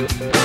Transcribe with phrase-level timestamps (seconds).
[0.00, 0.39] you.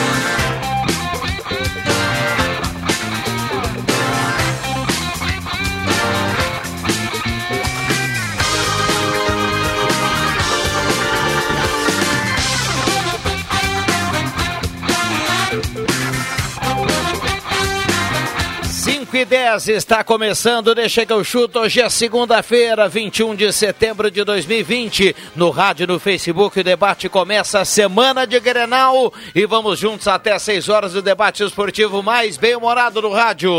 [19.16, 21.60] 5 e 10 está começando, deixa que eu chuto.
[21.60, 25.16] Hoje é segunda-feira, 21 de setembro de 2020.
[25.38, 29.14] No rádio, no Facebook, o debate começa a semana de Grenal.
[29.34, 33.54] E vamos juntos até 6 horas do debate esportivo mais bem-humorado no rádio.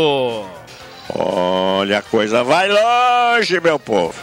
[1.09, 4.13] Olha, a coisa vai longe, meu povo.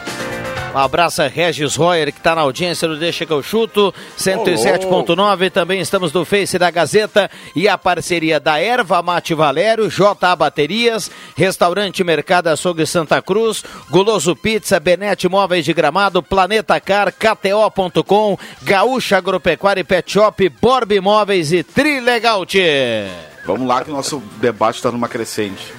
[0.75, 5.49] Um abraço a Regis Royer, que está na audiência do Deixa que eu chuto, 107.9.
[5.49, 11.13] Também estamos no Face da Gazeta e a parceria da Erva Mate Valério, JA Baterias,
[11.37, 19.19] Restaurante Mercado Açougue Santa Cruz, Guloso Pizza, Benete Móveis de Gramado, Planeta Car, KTO.com, Gaúcha
[19.19, 23.07] Agropecuária e Pet Shop, Borb Imóveis e Trilegal Tchê.
[23.47, 25.73] Vamos lá que o nosso debate está numa crescente.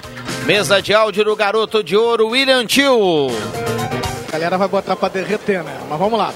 [0.46, 3.28] Mesa de áudio do Garoto de Ouro, William Tio.
[4.26, 5.80] A galera vai botar pra derreter, né?
[5.88, 6.34] Mas vamos lá.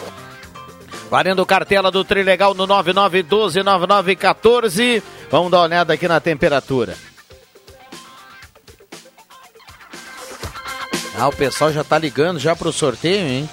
[1.10, 5.02] Valendo cartela do Trilegal no 99129914.
[5.30, 6.94] Vamos dar uma olhada aqui na temperatura.
[11.18, 13.50] Ah, o pessoal já tá ligando já pro sorteio, hein?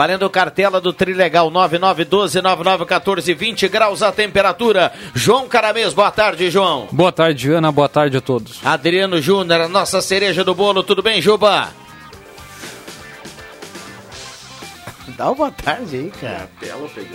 [0.00, 4.90] Valendo cartela do Trilegal 99129914, 20 graus a temperatura.
[5.14, 6.88] João Caramês, boa tarde, João.
[6.90, 7.70] Boa tarde, Ana.
[7.70, 8.60] Boa tarde a todos.
[8.64, 10.82] Adriano Júnior, a nossa cereja do bolo.
[10.82, 11.68] Tudo bem, Juba?
[15.18, 16.48] Dá uma boa tarde aí, cara.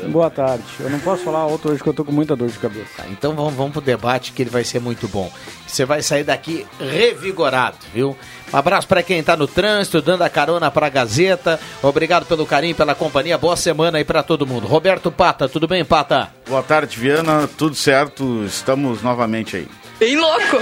[0.09, 0.63] Boa tarde.
[0.79, 2.97] Eu não posso falar alto hoje que eu tô com muita dor de cabeça.
[2.97, 5.31] Tá, então vamos, vamos pro debate que ele vai ser muito bom.
[5.65, 8.15] Você vai sair daqui revigorado, viu?
[8.53, 11.59] Um abraço para quem tá no trânsito, dando a carona pra Gazeta.
[11.81, 13.37] Obrigado pelo carinho, pela companhia.
[13.37, 14.65] Boa semana aí para todo mundo.
[14.67, 16.29] Roberto Pata, tudo bem, Pata?
[16.47, 17.49] Boa tarde, Viana.
[17.57, 18.43] Tudo certo?
[18.45, 19.67] Estamos novamente aí.
[19.99, 20.57] Bem louco!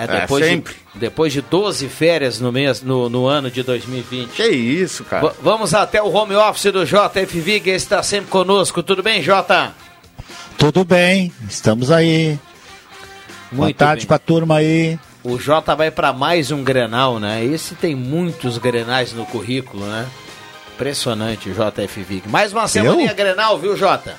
[0.00, 0.74] É, depois, É, sempre.
[0.94, 4.30] de, depois de 12 férias no, mês, no, no ano de 2020.
[4.30, 5.28] Que isso, cara?
[5.28, 8.82] V- vamos até o home office do JF Vig, está sempre conosco.
[8.82, 9.72] Tudo bem, Jota?
[10.56, 12.38] Tudo bem, estamos aí.
[13.52, 14.08] Boa Muito tarde bem.
[14.08, 14.98] pra turma aí.
[15.24, 17.44] O Jota vai para mais um Grenal, né?
[17.44, 20.06] Esse tem muitos Grenais no currículo, né?
[20.74, 22.28] Impressionante o JF Vig.
[22.28, 24.14] Mais uma semaninha Grenal, viu, Jota?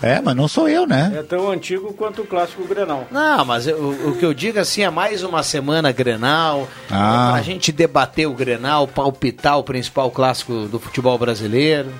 [0.00, 1.12] É, mas não sou eu, né?
[1.18, 3.08] É tão antigo quanto o clássico Grenal.
[3.10, 7.30] Não, mas eu- o, que eu digo assim é mais uma semana Grenal, Ah.
[7.32, 11.92] pra gente debater o Grenal, palpitar o principal clássico do futebol brasileiro.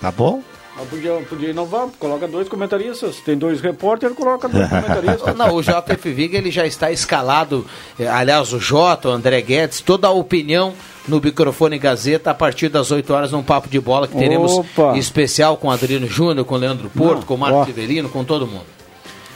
[0.00, 0.42] Tá bom?
[0.76, 3.16] Mas podia, podia inovar, coloca dois comentaristas.
[3.24, 5.34] Tem dois repórteres, coloca dois comentaristas.
[5.38, 7.64] Não, o JF Vig ele já está escalado,
[7.98, 10.74] eh, aliás, o Jota, o André Guedes, toda a opinião
[11.06, 14.98] no microfone Gazeta a partir das 8 horas num papo de bola que teremos Opa.
[14.98, 17.62] especial com Adriano Júnior, com Leandro Porto, Não, com Marco ó.
[17.62, 18.64] Rivelino, com todo mundo.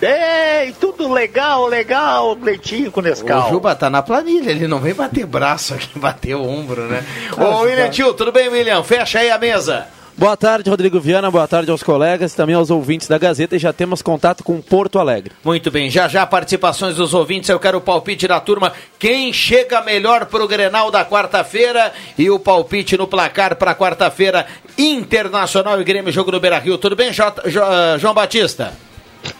[0.01, 5.27] Ei, tudo legal, legal, leitinho com O Juba tá na planilha, ele não vem bater
[5.27, 7.05] braço aqui, bater o ombro, né?
[7.37, 7.91] Ô, Ah, William tá.
[7.91, 8.83] Tio, tudo bem, William?
[8.83, 9.87] Fecha aí a mesa.
[10.19, 11.31] Boa tarde, Rodrigo Viana.
[11.31, 13.55] Boa tarde aos colegas, também aos ouvintes da Gazeta.
[13.55, 15.31] E já temos contato com Porto Alegre.
[15.45, 18.73] Muito bem, já já participações dos ouvintes, eu quero o palpite da turma.
[18.99, 24.45] Quem chega melhor pro Grenal da quarta-feira e o palpite no placar para quarta-feira,
[24.77, 26.79] Internacional e Grêmio, jogo no Beira-Rio.
[26.79, 28.73] Tudo bem, Jota- Jo- ah, João Batista?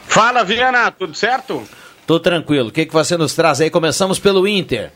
[0.07, 1.61] Fala, Viana, tudo certo?
[2.07, 2.69] Tô tranquilo.
[2.69, 3.69] O que, que você nos traz aí?
[3.69, 4.93] Começamos pelo Inter.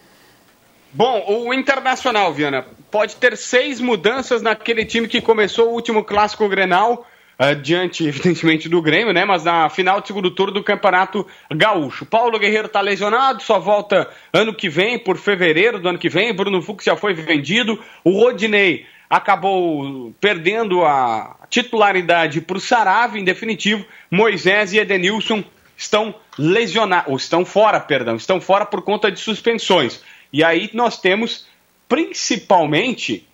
[0.94, 6.46] Bom, o Internacional, Viana, pode ter seis mudanças naquele time que começou o último clássico
[6.50, 7.06] Grenal,
[7.38, 9.24] eh, diante, evidentemente, do Grêmio, né?
[9.24, 12.04] Mas na final do segundo turno do Campeonato Gaúcho.
[12.04, 16.34] Paulo Guerreiro tá lesionado, só volta ano que vem, por fevereiro do ano que vem.
[16.34, 17.82] Bruno Fux já foi vendido.
[18.04, 23.86] O Rodinei acabou perdendo a titularidade para o Sarave, em definitivo.
[24.10, 25.42] Moisés e Edenilson
[25.74, 30.02] estão lesionados, estão fora, perdão, estão fora por conta de suspensões.
[30.32, 31.46] E aí nós temos
[31.88, 33.28] principalmente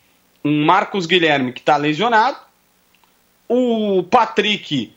[0.45, 2.39] um Marcos Guilherme que está lesionado,
[3.49, 4.93] o Patrick,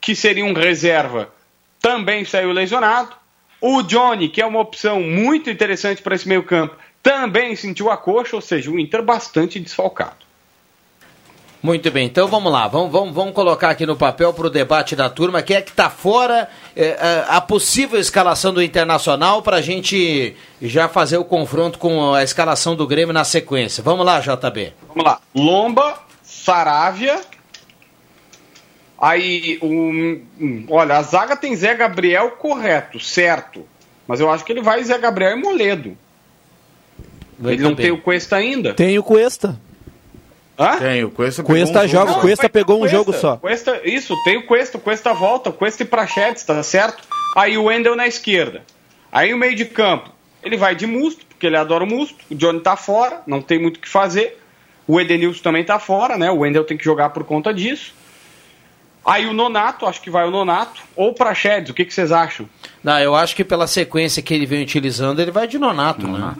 [0.00, 1.32] que seria um reserva,
[1.80, 3.16] também saiu lesionado,
[3.60, 8.36] o Johnny, que é uma opção muito interessante para esse meio-campo, também sentiu a coxa,
[8.36, 10.25] ou seja, o Inter bastante desfalcado.
[11.66, 14.94] Muito bem, então vamos lá, vamos, vamos, vamos colocar aqui no papel para o debate
[14.94, 19.56] da turma, quem é que está fora, é, a, a possível escalação do Internacional para
[19.56, 23.82] a gente já fazer o confronto com a escalação do Grêmio na sequência.
[23.82, 24.74] Vamos lá, JB.
[24.86, 27.20] Vamos lá, Lomba, Saravia,
[28.96, 33.66] aí, um, um, olha, a zaga tem Zé Gabriel correto, certo,
[34.06, 35.98] mas eu acho que ele vai Zé Gabriel e Moledo.
[37.36, 37.86] Muito ele não bem.
[37.86, 38.72] tem o Cuesta ainda.
[38.72, 39.58] Tem o Cuesta.
[40.58, 40.76] Hã?
[40.78, 42.96] Tem, o Cuesta Cuesta pegou um joga, jogo o Cuesta pegou um Cuesta.
[42.96, 43.36] jogo só.
[43.36, 47.02] Cuesta, isso, tem o Cuesta, o Cuesta volta, o Cuesta e Prachetes, tá certo?
[47.36, 48.62] Aí o Wendel na esquerda.
[49.12, 50.10] Aí o meio de campo,
[50.42, 52.16] ele vai de Musto, porque ele adora o Musto.
[52.30, 54.40] O Johnny tá fora, não tem muito o que fazer.
[54.88, 56.30] O Edenilson também tá fora, né?
[56.30, 57.92] O Wendel tem que jogar por conta disso.
[59.04, 60.80] Aí o Nonato, acho que vai o Nonato.
[60.96, 62.48] Ou o Prachedes, o que, que vocês acham?
[62.82, 66.34] Não, eu acho que pela sequência que ele vem utilizando, ele vai de nonato, né?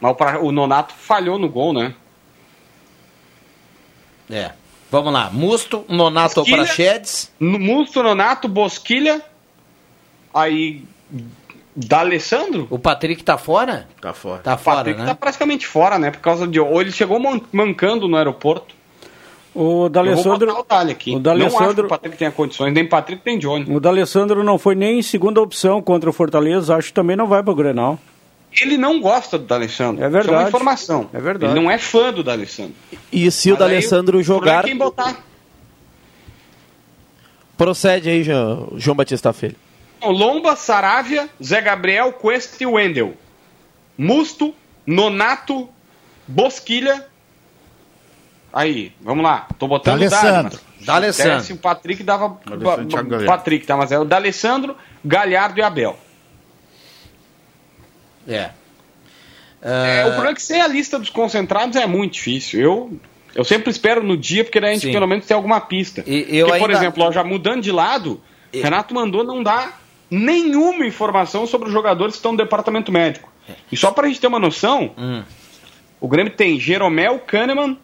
[0.00, 1.94] Mas o, pra- o Nonato falhou no gol, né?
[4.30, 4.50] É.
[4.90, 6.64] Vamos lá, Musto, Nonato ou Bosquilha.
[6.64, 7.32] Prachedes.
[7.38, 9.20] No- Musto, Nonato, Bosquilha.
[10.32, 10.82] Aí.
[11.76, 12.66] D'Alessandro?
[12.70, 13.86] O Patrick tá fora?
[14.00, 14.38] Tá fora.
[14.42, 15.06] Tá O fora, Patrick né?
[15.06, 16.10] tá praticamente fora, né?
[16.10, 16.58] Por causa de.
[16.58, 18.74] Ou ele chegou man- mancando no aeroporto.
[19.54, 21.10] O Eu vou D'Alessandro, botar o aqui.
[21.14, 23.64] o Não acho que D'Alessandro- o Patrick tenha condições, nem Patrick nem Johnny.
[23.74, 27.42] o D'Alessandro não foi nem segunda opção contra o Fortaleza, acho que também não vai
[27.42, 27.98] pro Grenal.
[28.52, 30.02] Ele não gosta do D'Alessandro.
[30.02, 30.26] É verdade.
[30.26, 31.10] Isso é uma informação.
[31.12, 31.52] É verdade.
[31.52, 32.74] Ele não é fã do D'Alessandro.
[33.12, 35.16] E se o D'Alessandro problema jogar, é quem botar.
[37.56, 39.56] procede aí, João, João Batista Filho.
[40.00, 43.14] Bom, Lomba, Saravia, Zé Gabriel, Cuesta e Wendel.
[43.96, 44.54] Musto,
[44.86, 45.68] Nonato,
[46.26, 47.06] Bosquilha.
[48.52, 49.46] Aí, vamos lá.
[49.58, 50.58] Tô botando D'Alessandro.
[50.78, 51.36] se D'Alessandro.
[51.38, 52.38] desse, o Patrick dava.
[53.26, 53.76] Patrick, tá?
[53.76, 55.98] Mas é o D'Alessandro, Galhardo e Abel.
[58.28, 58.50] É.
[59.60, 62.60] É, o problema é que sem a lista dos concentrados é muito difícil.
[62.60, 63.00] Eu,
[63.34, 64.92] eu sempre espero no dia, porque daí a gente Sim.
[64.92, 66.04] pelo menos tem alguma pista.
[66.06, 68.20] E- eu porque, por ainda- exemplo, ó, já mudando de lado,
[68.52, 73.32] E- Renato mandou não dar nenhuma informação sobre os jogadores que estão no departamento médico.
[73.72, 75.22] E só pra gente ter uma noção, Hum.
[76.00, 77.76] o Grêmio tem Jeromel, Kahneman,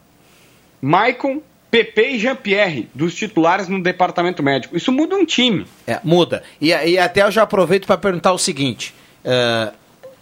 [0.80, 1.40] Maicon,
[1.70, 4.76] PP e Jean-Pierre, dos titulares no departamento médico.
[4.76, 5.66] Isso muda um time.
[5.86, 6.42] É, muda.
[6.60, 8.94] E, e até eu já aproveito para perguntar o seguinte.
[9.24, 9.72] é,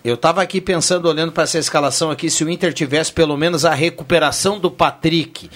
[0.04, 3.64] eu estava aqui pensando, olhando para essa escalação aqui, se o Inter tivesse pelo menos
[3.64, 5.49] a recuperação do Patrick.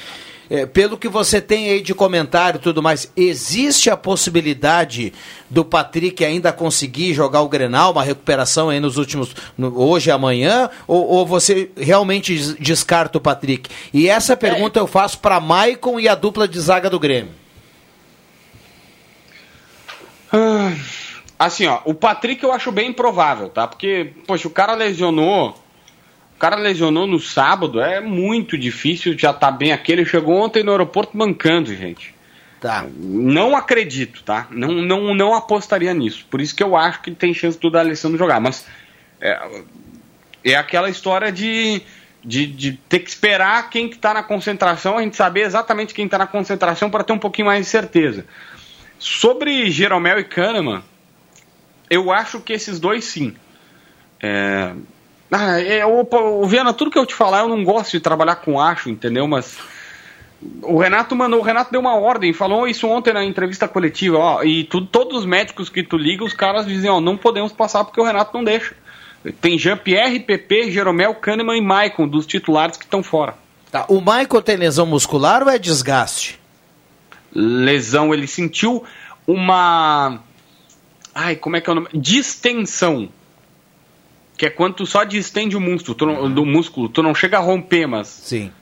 [0.48, 5.12] É, pelo que você tem aí de comentário e tudo mais, existe a possibilidade
[5.50, 10.12] do Patrick ainda conseguir jogar o Grenal, uma recuperação aí nos últimos, no- hoje e
[10.12, 13.69] amanhã, ou, ou você realmente des- descarta o Patrick?
[13.93, 17.32] E essa pergunta eu faço para Maicon e a dupla de zaga do Grêmio.
[20.32, 20.72] Ah,
[21.38, 23.66] Assim, ó, o Patrick eu acho bem improvável, tá?
[23.66, 25.50] Porque, poxa, o cara lesionou.
[26.34, 29.92] O cara lesionou no sábado, é muito difícil já tá bem aqui.
[29.92, 32.14] Ele chegou ontem no aeroporto mancando, gente.
[32.60, 32.86] Tá.
[32.94, 34.46] Não acredito, tá?
[34.50, 36.26] Não, não, não apostaria nisso.
[36.30, 38.40] Por isso que eu acho que tem chance do D'Alessandro jogar.
[38.40, 38.66] Mas
[39.20, 39.62] é,
[40.44, 41.82] é aquela história de,
[42.24, 46.08] de, de ter que esperar quem que tá na concentração, a gente saber exatamente quem
[46.08, 48.26] tá na concentração para ter um pouquinho mais de certeza.
[48.98, 50.82] Sobre Jeromel e Kahneman,
[51.88, 53.34] eu acho que esses dois sim.
[54.22, 54.72] É...
[55.30, 58.60] Ah, é, o, Viana, tudo que eu te falar, eu não gosto de trabalhar com
[58.60, 59.26] acho, entendeu?
[59.26, 59.58] Mas
[60.62, 64.43] o Renato mandou, o Renato deu uma ordem, falou isso ontem na entrevista coletiva, ó,
[64.44, 67.84] e tu, todos os médicos que tu liga, os caras dizem, ó, não podemos passar
[67.84, 68.76] porque o Renato não deixa.
[69.40, 73.34] Tem Jean-Pierre, PP, Jeromel, Kahneman e Maicon, dos titulares que estão fora.
[73.72, 73.84] Tá.
[73.88, 76.38] O Michael tem lesão muscular ou é desgaste?
[77.36, 78.82] lesão, ele sentiu
[79.26, 80.20] uma.
[81.19, 81.89] Ai, como é que é o nome?
[81.94, 83.08] Distensão.
[84.37, 87.39] Que é quando tu só distende o músculo, tu não, do músculo, tu não chega
[87.39, 88.06] a romper, mas.
[88.06, 88.53] Sim.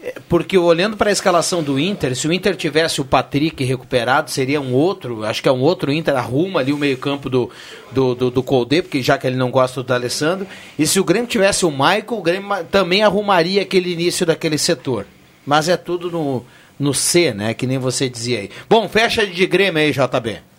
[0.00, 4.30] É, Porque olhando para a escalação do Inter, se o Inter tivesse o Patrick recuperado,
[4.30, 7.50] seria um outro, acho que é um outro Inter, arruma ali o meio-campo do,
[7.90, 10.46] do, do, do Colde, porque já que ele não gosta do Alessandro.
[10.78, 15.08] E se o Grêmio tivesse o Michael, o Grêmio também arrumaria aquele início daquele setor.
[15.44, 16.46] Mas é tudo no,
[16.78, 17.52] no C, né?
[17.52, 18.50] Que nem você dizia aí.
[18.68, 20.49] Bom, fecha de Grêmio aí, JB.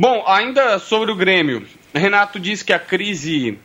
[0.00, 3.58] Bom, ainda sobre o Grêmio, Renato disse que a crise,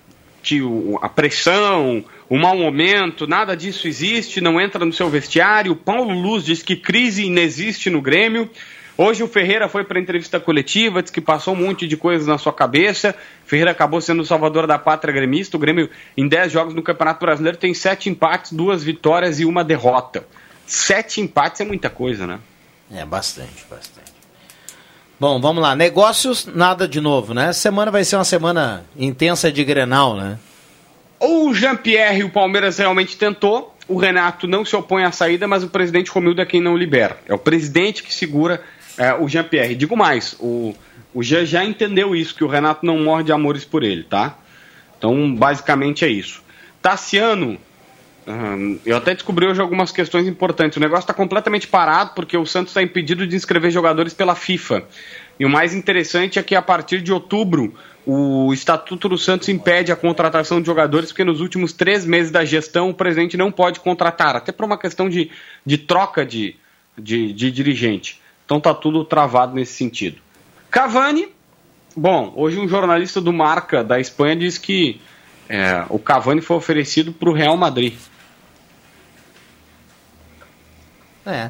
[0.44, 0.60] que
[1.01, 5.77] a pressão, o mau momento, nada disso existe, não entra no seu vestiário.
[5.77, 8.50] Paulo Luz diz que crise inexiste no Grêmio.
[8.98, 12.38] Hoje o Ferreira foi para entrevista coletiva, disse que passou um monte de coisas na
[12.38, 13.15] sua cabeça.
[13.46, 15.56] Ferreira acabou sendo o salvador da pátria gremista.
[15.56, 19.63] O Grêmio, em 10 jogos no Campeonato Brasileiro, tem 7 empates, duas vitórias e uma
[19.63, 20.27] derrota.
[20.68, 22.42] Sete empates é muita coisa, né?
[22.92, 24.14] É, bastante, bastante.
[25.19, 25.75] Bom, vamos lá.
[25.75, 27.53] Negócios, nada de novo, né?
[27.53, 30.38] Semana vai ser uma semana intensa de Grenal, né?
[31.19, 33.75] o Jean-Pierre, o Palmeiras realmente tentou.
[33.88, 37.17] O Renato não se opõe à saída, mas o presidente Romildo é quem não libera.
[37.27, 38.62] É o presidente que segura
[38.98, 39.75] é, o Jean-Pierre.
[39.75, 40.74] Digo mais, o,
[41.13, 44.38] o Jean já entendeu isso, que o Renato não morre de amores por ele, tá?
[44.98, 46.43] Então, basicamente é isso.
[46.81, 47.57] Tassiano,
[48.27, 50.77] hum, eu até descobri hoje algumas questões importantes.
[50.77, 54.84] O negócio está completamente parado porque o Santos está impedido de inscrever jogadores pela FIFA.
[55.39, 57.74] E o mais interessante é que a partir de outubro
[58.05, 62.46] o Estatuto do Santos impede a contratação de jogadores porque nos últimos três meses da
[62.46, 65.32] gestão o presidente não pode contratar, até por uma questão de,
[65.65, 66.55] de troca de,
[66.98, 68.22] de, de dirigente.
[68.46, 70.17] Então tá tudo travado nesse sentido.
[70.70, 71.29] Cavani,
[71.96, 75.01] bom, hoje um jornalista do Marca da Espanha diz que
[75.50, 77.96] é, o Cavani foi oferecido para o Real Madrid.
[81.25, 81.50] É.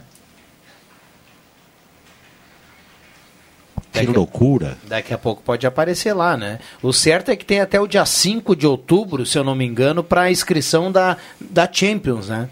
[3.92, 4.78] Que loucura.
[4.84, 6.60] Daqui a pouco pode aparecer lá, né?
[6.82, 9.66] O certo é que tem até o dia 5 de outubro, se eu não me
[9.66, 12.50] engano, para a inscrição da, da Champions, né?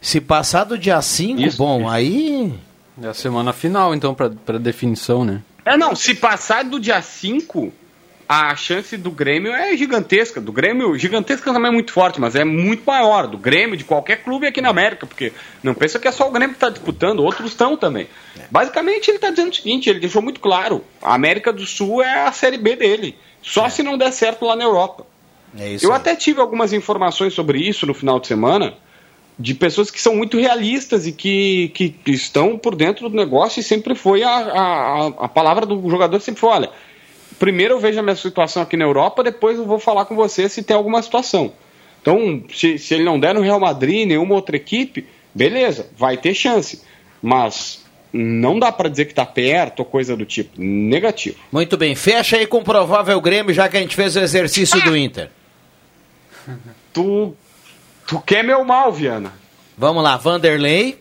[0.00, 1.88] Se passar do dia 5, bom, isso.
[1.88, 2.54] aí.
[3.02, 5.42] É a semana final, então, para definição, né?
[5.64, 7.72] É, não, se passar do dia 5,
[8.28, 10.40] a chance do Grêmio é gigantesca.
[10.40, 13.26] Do Grêmio, gigantesca também é muito forte, mas é muito maior.
[13.26, 16.30] Do Grêmio, de qualquer clube aqui na América, porque não pensa que é só o
[16.30, 18.08] Grêmio que está disputando, outros estão também.
[18.50, 22.24] Basicamente, ele está dizendo o seguinte: ele deixou muito claro: a América do Sul é
[22.24, 23.16] a Série B dele.
[23.42, 23.70] Só é.
[23.70, 25.06] se não der certo lá na Europa.
[25.58, 25.96] É Eu aí.
[25.96, 28.74] até tive algumas informações sobre isso no final de semana,
[29.38, 33.62] de pessoas que são muito realistas e que, que estão por dentro do negócio e
[33.62, 36.70] sempre foi a, a, a palavra do jogador sempre foi, olha,
[37.38, 40.48] primeiro eu vejo a minha situação aqui na Europa, depois eu vou falar com você
[40.48, 41.52] se tem alguma situação.
[42.00, 46.34] Então, se, se ele não der no Real Madrid, nenhuma outra equipe, beleza, vai ter
[46.34, 46.82] chance.
[47.22, 50.60] Mas não dá para dizer que está perto ou coisa do tipo.
[50.60, 51.36] Negativo.
[51.50, 51.94] Muito bem.
[51.94, 54.84] Fecha aí com o provável Grêmio, já que a gente fez o exercício ah!
[54.84, 55.30] do Inter.
[56.92, 57.34] Tu,
[58.06, 59.32] tu quer meu mal, Viana.
[59.76, 60.98] Vamos lá, Vanderlei.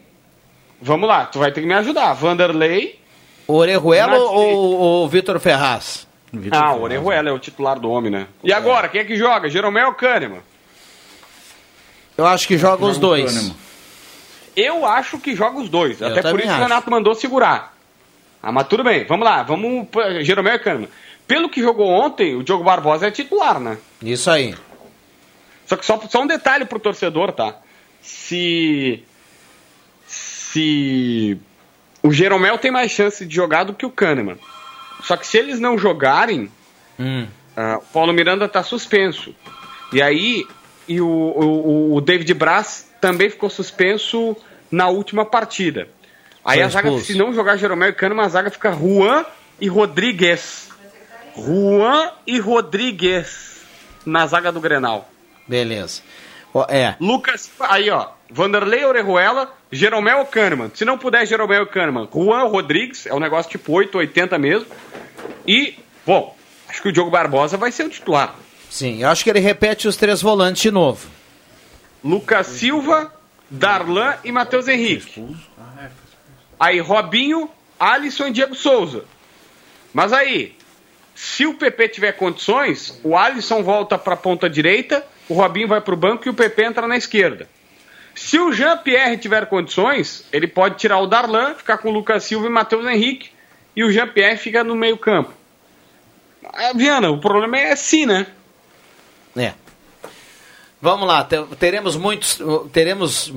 [0.82, 2.14] Vamos lá, tu vai ter que me ajudar.
[2.14, 3.00] Vanderlei.
[3.48, 6.08] Orejuela ou, o Vitor Ferraz?
[6.34, 8.28] Vitor ah, o Orejuela é o titular do homem, né?
[8.44, 9.50] E agora, quem é que joga?
[9.50, 10.42] Jeromel ou Kahneman?
[12.18, 13.52] Eu acho que joga os dois.
[14.56, 16.02] Eu acho que joga os dois.
[16.02, 16.60] Eu até por isso acho.
[16.60, 17.76] o Renato mandou segurar.
[18.42, 19.88] Ah, mas tudo bem, vamos lá, vamos.
[20.22, 20.90] Jeromel e Kahneman.
[21.28, 23.78] Pelo que jogou ontem, o Diogo Barbosa é titular, né?
[24.02, 24.56] Isso aí.
[25.68, 27.56] Só que só, só um detalhe pro torcedor, tá?
[28.02, 29.04] Se.
[30.08, 31.38] Se.
[32.02, 34.38] O Jeromel tem mais chance de jogar do que o Kahneman.
[35.04, 36.50] Só que se eles não jogarem,
[36.98, 37.28] hum.
[37.58, 39.36] uh, o Paulo Miranda está suspenso.
[39.92, 40.48] E aí,
[40.88, 44.36] e o, o, o, David Braz também ficou suspenso
[44.72, 45.90] na última partida.
[46.44, 47.06] Aí Foi a zaga, expulso.
[47.06, 49.26] se não jogar Jeromel e Kahneman, a zaga fica Juan
[49.60, 50.70] e Rodrigues.
[51.36, 53.62] Juan e Rodrigues
[54.06, 55.10] na zaga do Grenal.
[55.48, 56.02] Beleza.
[56.70, 56.96] É.
[57.00, 60.72] Lucas, aí ó, Vanderlei Orejuela, Jeromel Kahneman.
[60.74, 64.66] Se não puder Jeromel Kahneman, Juan Rodrigues, é um negócio tipo 8, 80 mesmo.
[65.48, 66.36] E, bom,
[66.68, 68.36] acho que o Diogo Barbosa vai ser o titular.
[68.72, 71.08] Sim, eu acho que ele repete os três volantes de novo.
[72.04, 73.14] Lucas Silva,
[73.52, 75.24] Darlan e Matheus Henrique.
[76.60, 77.48] Aí Robinho,
[77.80, 79.06] Alisson e Diego Souza.
[79.94, 80.58] Mas aí,
[81.14, 85.82] se o PP tiver condições, o Alisson volta para a ponta direita, o Robinho vai
[85.82, 87.48] para o banco e o PP entra na esquerda.
[88.16, 92.48] Se o Jean-Pierre tiver condições, ele pode tirar o Darlan, ficar com o Lucas Silva
[92.48, 93.32] e Matheus Henrique,
[93.76, 95.34] e o Jean-Pierre fica no meio campo.
[96.54, 98.28] Ah, Viana, o problema é assim, né?
[99.36, 99.54] É.
[100.80, 101.26] Vamos lá,
[101.58, 102.42] teremos muitos,
[102.74, 103.32] teremos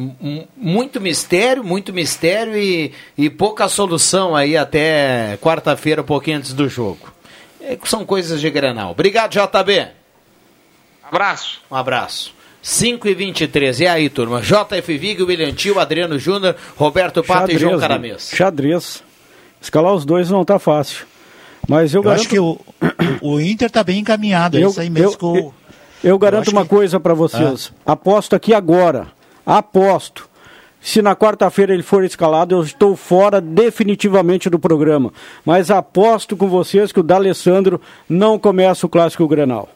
[0.56, 6.68] muito mistério, muito mistério e, e pouca solução aí até quarta-feira, um pouquinho antes do
[6.68, 7.14] jogo.
[7.60, 8.90] É, são coisas de Granal.
[8.90, 9.88] Obrigado, JB.
[11.04, 11.62] Abraço.
[11.70, 12.35] Um abraço.
[12.66, 14.40] 5 e 23 E aí, turma?
[14.40, 18.28] JF Vig, William Tio, Adriano Júnior, Roberto Pato e João Caramês.
[18.34, 19.04] Xadrez.
[19.62, 21.06] Escalar os dois não tá fácil.
[21.68, 22.20] Mas eu, eu garanto...
[22.22, 22.58] acho que o,
[23.22, 24.58] o, Inter tá bem encaminhado.
[24.58, 25.54] É eu, isso aí mesmo eu, eu,
[26.02, 26.70] eu garanto uma que...
[26.70, 27.72] coisa para vocês.
[27.86, 27.92] Ah.
[27.92, 29.06] Aposto aqui agora.
[29.46, 30.28] Aposto.
[30.80, 35.12] Se na quarta-feira ele for escalado, eu estou fora definitivamente do programa.
[35.44, 39.68] Mas aposto com vocês que o D'Alessandro não começa o Clássico Grenal.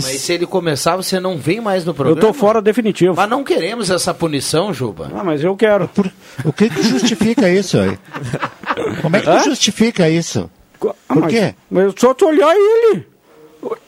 [0.00, 2.18] Tá, mas se ele começar, você não vem mais no programa?
[2.20, 3.14] Eu estou fora definitivo.
[3.16, 5.10] Mas não queremos essa punição, Juba.
[5.14, 5.88] Ah, mas eu quero.
[5.88, 6.10] Por...
[6.44, 7.98] O que, que justifica isso aí?
[9.00, 10.50] Como é que tu justifica isso?
[10.84, 11.54] Ah, Por quê?
[11.70, 13.06] Mas, mas só tu olhar ele.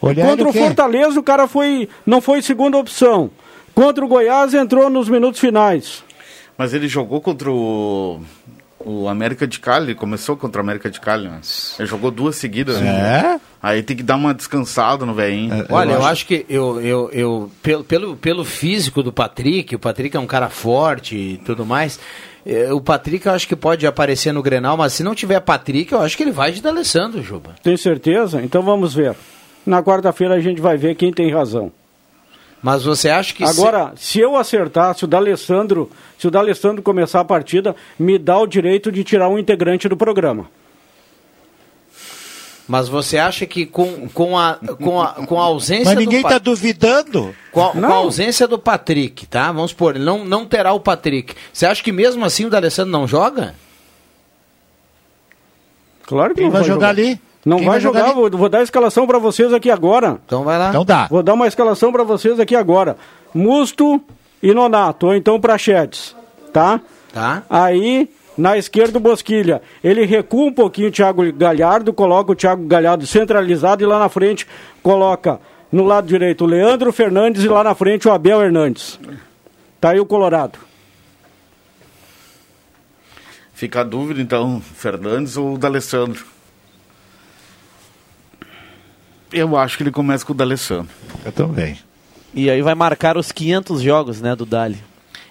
[0.00, 3.30] Olhar Contra ele o, o Fortaleza, o cara foi, não foi segunda opção.
[3.74, 6.04] Contra o Goiás, entrou nos minutos finais.
[6.56, 8.20] Mas ele jogou contra o
[8.84, 11.40] O América de Cali, começou contra o América de Cali, né?
[11.78, 12.76] Ele jogou duas seguidas.
[12.76, 12.82] É?
[12.82, 13.40] né?
[13.62, 15.64] Aí tem que dar uma descansada no velhinho.
[15.70, 20.14] Olha, eu acho que eu, eu, eu pelo, pelo, pelo físico do Patrick, o Patrick
[20.16, 21.98] é um cara forte e tudo mais.
[22.44, 25.90] eh, O Patrick eu acho que pode aparecer no Grenal, mas se não tiver Patrick,
[25.92, 27.54] eu acho que ele vai de D'Alessandro, Juba.
[27.62, 28.42] Tem certeza?
[28.42, 29.14] Então vamos ver.
[29.64, 31.72] Na quarta-feira a gente vai ver quem tem razão.
[32.64, 37.20] Mas você acha que Agora, se eu acertar, se o D'Alessandro, se o D'Alessandro começar
[37.20, 40.48] a partida, me dá o direito de tirar um integrante do programa.
[42.66, 46.38] Mas você acha que com, com, a, com, a, com a ausência Mas ninguém está
[46.38, 47.36] duvidando.
[47.52, 49.52] com a, com a ausência do Patrick, tá?
[49.52, 51.34] Vamos supor, ele não, não terá o Patrick.
[51.52, 53.54] Você acha que mesmo assim o D'Alessandro não joga?
[56.04, 57.20] Claro que Quem não vai jogar ali?
[57.44, 60.18] Não Quem vai, vai jogar jogar, vou, vou dar a escalação para vocês aqui agora.
[60.24, 60.70] Então vai lá.
[60.70, 61.06] Então dá.
[61.08, 62.96] Vou dar uma escalação para vocês aqui agora.
[63.34, 64.00] Musto
[64.42, 66.16] e Nonato, ou então Prachetes,
[66.52, 66.80] tá?
[67.12, 67.42] Tá.
[67.48, 69.62] Aí, na esquerda, o Bosquilha.
[69.82, 74.08] Ele recua um pouquinho o Thiago Galhardo, coloca o Thiago Galhardo centralizado e lá na
[74.08, 74.46] frente
[74.82, 78.98] coloca no lado direito o Leandro Fernandes e lá na frente o Abel Hernandes.
[79.80, 80.58] Tá aí o Colorado.
[83.52, 86.33] Fica a dúvida, então, Fernandes ou D'Alessandro?
[89.34, 90.88] Eu acho que ele começa com o D'Alessandro.
[91.24, 91.76] Eu também.
[92.32, 94.78] E aí vai marcar os 500 jogos, né, do Dali.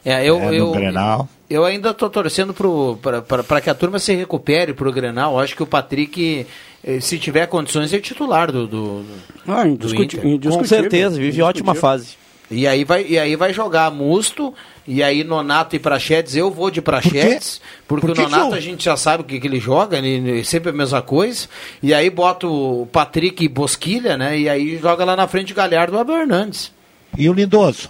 [0.06, 1.30] É, eu, É, no eu, Grenal.
[1.50, 5.34] eu ainda estou torcendo para que a turma se recupere para o Grenal.
[5.34, 6.46] Eu acho que o Patrick,
[6.84, 9.06] eh, se tiver condições, é titular do, do,
[9.48, 10.22] Ah, do Inter.
[10.52, 12.18] Com certeza, vive ótima fase.
[12.52, 14.54] E aí vai, e aí vai jogar Musto,
[14.88, 18.52] e aí Nonato e Prachedes, eu vou de Prachedes, porque Por que o que Nonato
[18.52, 21.02] eu- a gente já sabe o que, que ele joga, ele, é sempre a mesma
[21.02, 21.48] coisa,
[21.82, 25.56] e aí bota o Patrick e Bosquilha, né, e aí joga lá na frente o
[25.56, 26.72] Galhardo e o Abel Hernandes.
[27.18, 27.90] E o Lindoso?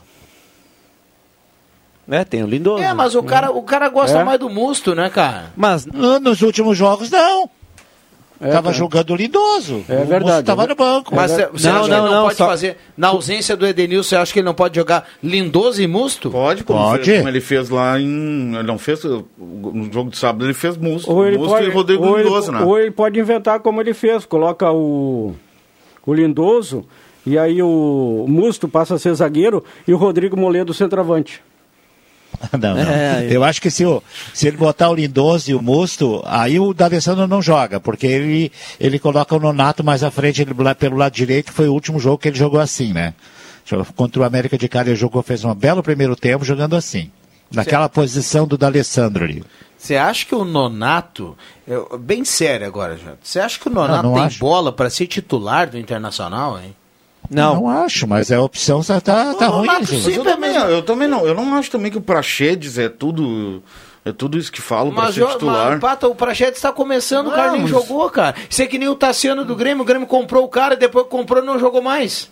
[2.10, 2.84] É, tem o Lindoso.
[2.84, 4.24] É, mas o cara, o cara gosta É.
[4.24, 5.52] mais do Musto, né, cara?
[5.56, 7.50] Mas Ah, Nos últimos jogos, não.
[8.44, 8.74] É, Tava cara.
[8.76, 9.84] jogando o Lindoso.
[9.88, 11.16] É o verdade, Estava é no banco.
[11.16, 13.56] Mas É, você não, acha que ele não, não, não, pode só- fazer, na ausência
[13.56, 16.30] do Edenilson, você acha que ele não pode jogar Lindoso e Musto?
[16.30, 17.06] Pode, como, Pode.
[17.06, 18.54] Fez, como ele fez lá em.
[18.56, 19.04] Ele não fez.
[19.04, 21.12] No jogo de sábado ele fez Musto.
[21.12, 22.62] Ou ele, Musto pode, e Rodrigo ou, ele, Lindoso, né?
[22.62, 25.34] ou ele pode inventar como ele fez, coloca o,
[26.06, 26.86] o Lindoso
[27.26, 31.42] e aí o Musto passa a ser zagueiro e o Rodrigo Moledo centroavante.
[32.60, 32.82] Não, não.
[32.92, 34.02] É, Eu acho que se, o-
[34.34, 38.52] se ele botar o Lindoso e o Musto, aí o D'Alessandro não joga, porque ele,
[38.80, 42.18] ele coloca o Nonato mais à frente ele, pelo lado direito, foi o último jogo
[42.18, 43.14] que ele jogou assim, né?
[43.96, 47.10] Contra o América de Cali ele jogou, fez um belo primeiro tempo jogando assim.
[47.52, 49.44] Naquela posição do D'Alessandro ali.
[49.78, 54.04] Você acha que o Nonato, eu- bem sério agora, Jota, você acha que o Nonato
[54.04, 54.40] Não, não tem acho.
[54.40, 56.76] bola para ser titular do Internacional, hein?
[57.30, 57.56] Não.
[57.56, 59.70] Não acho, mas a opção tá, tá, tá O ruim.
[59.86, 60.10] Gilson.
[60.10, 61.26] Mas eu também, eu também não.
[61.26, 63.62] Eu não acho também que o Praxedes é tudo.
[64.06, 65.72] É tudo isso que falo pra Mas, ser jo- titular.
[65.72, 68.36] mas Pata, o Prachetes está começando, o Não, cara nem mas- jogou, cara.
[68.50, 71.10] Isso é que nem o Tassiano do Grêmio, o Grêmio comprou o cara, depois que
[71.12, 72.30] comprou não jogou mais.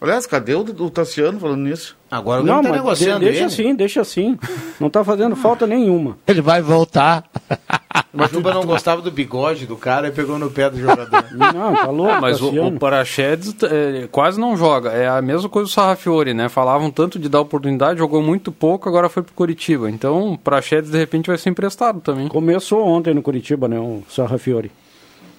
[0.00, 1.94] Aliás, cadê o, o Tassiano falando nisso?
[2.10, 3.44] Agora o Grêmio Não, tá mas de- negociando deixa ele.
[3.44, 4.38] assim, deixa assim.
[4.80, 6.16] Não tá fazendo falta nenhuma.
[6.26, 7.22] Ele vai voltar.
[8.12, 11.24] Mas o Juba não gostava do bigode do cara e pegou no pé do jogador.
[11.32, 12.76] Não, tá louco, Mas o, Tassiano.
[12.76, 14.90] o Parachedes é, quase não joga.
[14.90, 16.48] É a mesma coisa do Sarrafiore, né?
[16.48, 19.88] Falavam tanto de dar oportunidade, jogou muito pouco, agora foi pro Curitiba.
[19.88, 22.26] Então o Parachedes de repente vai ser emprestado também.
[22.26, 24.72] Começou ontem no Curitiba, né, o Sarra Fiore.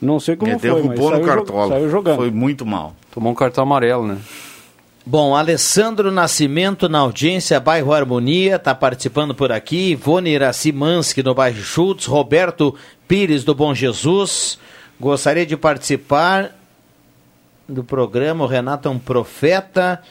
[0.01, 1.67] Não sei como Ele foi, mas derrubou saiu, no jo- cartola.
[1.67, 2.15] saiu jogando.
[2.15, 2.95] Foi muito mal.
[3.13, 4.17] Tomou um cartão amarelo, né?
[5.03, 9.89] Bom, Alessandro Nascimento na audiência, bairro Harmonia, está participando por aqui.
[9.93, 12.75] Ivone Iracimanski no bairro Schultz, Roberto
[13.07, 14.59] Pires do Bom Jesus.
[14.99, 16.55] Gostaria de participar
[17.67, 18.43] do programa.
[18.43, 20.03] O Renato é um profeta.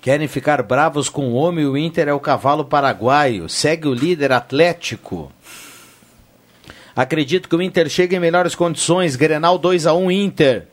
[0.00, 3.46] Querem ficar bravos com o homem, o Inter é o cavalo paraguaio.
[3.46, 5.30] Segue o líder Atlético.
[6.96, 9.16] Acredito que o Inter chega em melhores condições.
[9.16, 10.68] Grenal 2 a 1 Inter.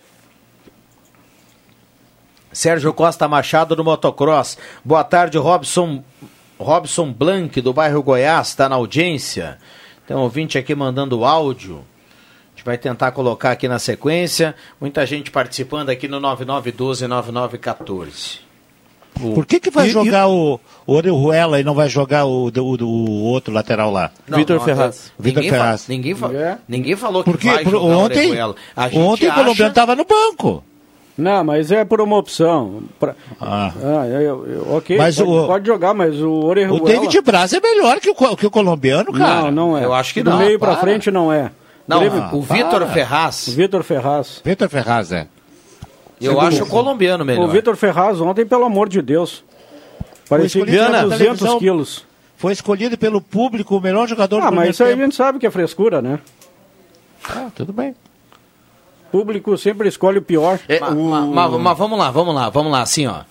[2.53, 4.57] Sérgio Costa Machado no motocross.
[4.83, 6.03] Boa tarde, Robson
[6.59, 9.57] Robson Blanc do bairro Goiás está na audiência.
[10.07, 11.77] Tem um ouvinte aqui mandando áudio.
[11.77, 14.53] A gente vai tentar colocar aqui na sequência.
[14.79, 18.39] Muita gente participando aqui no 99129914.
[19.13, 22.47] Por que, que vai E- e- jogar o, o Orejuela e não vai jogar o,
[22.49, 24.11] o, o outro lateral lá?
[24.27, 25.11] Não, Vitor não, Ferraz.
[25.19, 25.87] Vitor Ninguém, fa- Ferraz.
[25.87, 26.57] ninguém, fa- É.
[26.67, 28.55] ninguém falou que Porque vai por- jogar o ontem, Orejuela.
[28.75, 30.63] A gente ontem o colombiano estava no banco.
[31.17, 32.83] Não, mas é por uma opção.
[32.99, 33.71] Pra- Ah.
[33.83, 36.81] Ah, eu- eu- ok, Mas pode, o- pode jogar, mas o Orejuela...
[36.81, 39.43] O David Braz é melhor que o, que o colombiano, cara.
[39.43, 39.83] Não, não é.
[39.85, 40.81] Eu acho que Do não, meio pra para.
[40.81, 41.51] frente não é.
[41.87, 42.87] Não, Grêmio- o Vitor.
[42.87, 44.41] Ferraz, O Vitor Ferraz.
[44.43, 45.27] Vitor Ferraz, é.
[46.21, 47.45] eu acho o colombiano melhor.
[47.45, 49.43] O Vitor Ferraz ontem, pelo amor de Deus.
[50.29, 51.59] Parecia que tinha na 200 televisão.
[51.59, 52.05] quilos.
[52.37, 55.03] Foi escolhido pelo público o melhor jogador Ah, do mas primeiro isso aí a tempo.
[55.05, 56.19] gente sabe que é frescura, né?
[57.29, 57.93] Ah, tudo bem.
[59.11, 60.59] O público sempre escolhe o pior.
[60.79, 63.21] Ma- ma- ma- Mas, vamos lá, vamos lá, vamos lá, assim, ó.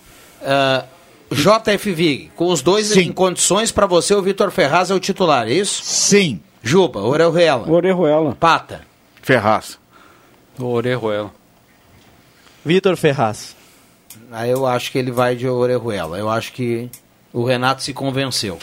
[0.43, 0.85] Ah,
[1.33, 5.53] JFV, com os dois em condições, pra você o Vitor Ferraz é o titular, é
[5.53, 5.83] isso?
[5.85, 6.41] Sim.
[6.63, 7.71] Juba, Orejuela.
[7.71, 8.37] Orejuela.
[8.39, 8.83] Pata.
[9.23, 9.79] Ferraz.
[10.59, 11.31] Orejuela.
[12.65, 13.57] Vitor Ferraz.
[14.31, 16.19] Aí eu acho que ele vai de Orejuela.
[16.19, 16.91] Eu acho que
[17.33, 18.59] o Renato se convenceu.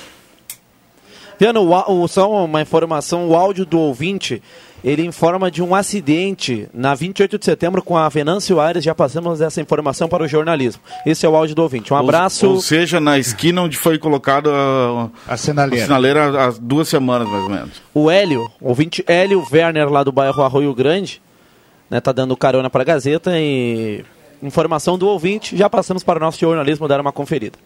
[1.39, 4.41] Viano, o, o- só uma informação, o áudio do ouvinte,
[4.87, 9.41] ele informa de um acidente na 28 de setembro com a Venâncio Aires, já passamos
[9.41, 10.81] essa informação para o jornalismo.
[11.05, 11.93] Esse é o áudio do ouvinte.
[11.93, 12.47] Um Ou- abraço.
[12.47, 15.83] Ou, seja, na esquina onde foi colocada a, a sinaleira.
[15.83, 17.81] A sinaleira há duas semanas, mais ou menos.
[17.93, 21.21] O Hélio, ouvinte Hélio Werner, lá do bairro Arroio Grande,
[21.89, 24.05] né, tá dando carona para a Gazeta e
[24.41, 27.59] informação do ouvinte, já passamos para o nosso jornalismo dar uma conferida.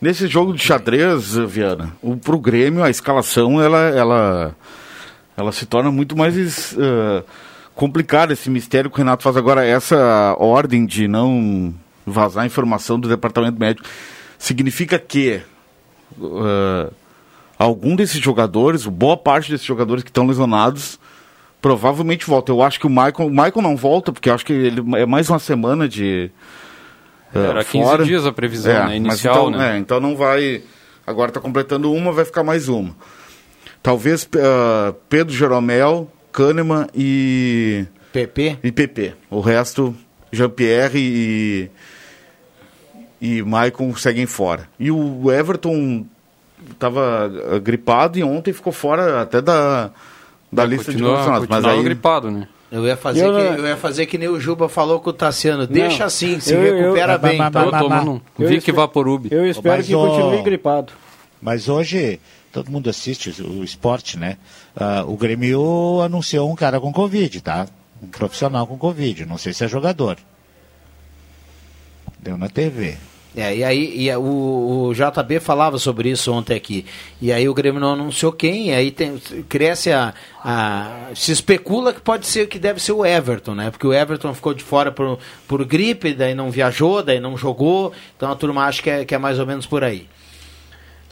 [0.00, 4.56] Nesse jogo de xadrez, Viana, o, pro Grêmio a escalação ela, ela,
[5.42, 7.22] ela se torna muito mais eh,
[7.74, 8.32] complicada.
[8.32, 11.74] Esse mistério que o Renato faz agora, essa ordem de não
[12.06, 13.86] vazar informação do departamento médico,
[14.38, 15.40] significa que
[16.20, 16.90] eh,
[17.58, 20.98] algum desses jogadores, boa parte desses jogadores que estão lesionados,
[21.60, 22.50] provavelmente volta.
[22.50, 25.06] Eu acho que o Michael, o Michael não volta, porque eu acho que ele é
[25.06, 26.30] mais uma semana de.
[27.34, 29.76] eh, Era 15 dias a previsão, né, mas inicial, então, né?
[29.76, 30.62] é, então não vai.
[31.06, 32.94] Agora está completando uma, vai ficar mais uma.
[33.82, 37.84] Talvez eh, Pedro Jeromel, Kahneman e.
[38.12, 38.58] PP?
[38.62, 39.14] E PP.
[39.30, 39.94] O resto,
[40.30, 41.70] Jean-Pierre e.
[43.20, 44.68] E Maicon seguem fora.
[44.78, 46.04] E o Everton
[46.70, 47.30] estava
[47.62, 49.90] gripado e ontem ficou fora até da,
[50.50, 51.48] da lista continua- de condicionados.
[51.48, 52.48] Mas aí, gripado, né?
[52.70, 55.12] Eu ia fazer, Eu- que, eu ia fazer que nem o Juba falou com o
[55.12, 55.66] Tassiano.
[55.66, 56.06] Deixa Não.
[56.06, 57.38] assim, se Eu- eu- recupera Mas- bem.
[57.38, 57.66] mas- tá?
[57.88, 59.26] mas- Eu Vic espe- Vaporub.
[59.30, 60.92] Eu espero Mas, que ó, continue gripado.
[61.40, 62.18] Mas hoje,
[62.52, 64.36] todo mundo assiste o esporte, né?
[64.76, 67.66] Ah, o Grêmio anunciou um cara com Covid, tá?
[68.02, 69.24] Um profissional com Covid.
[69.26, 70.18] Não sei se é jogador.
[72.18, 72.96] Deu na TV.
[73.34, 76.84] É, e aí e o, o JB falava sobre isso ontem aqui.
[77.20, 79.16] E aí o Grêmio não anunciou quem, e aí tem,
[79.48, 80.12] cresce a,
[80.44, 83.70] a- Se especula que pode ser que deve ser o Everton, né?
[83.70, 87.92] Porque o Everton ficou de fora por, por gripe, daí não viajou, daí não jogou.
[88.14, 90.06] Então a turma acha que é, que é mais ou menos por aí.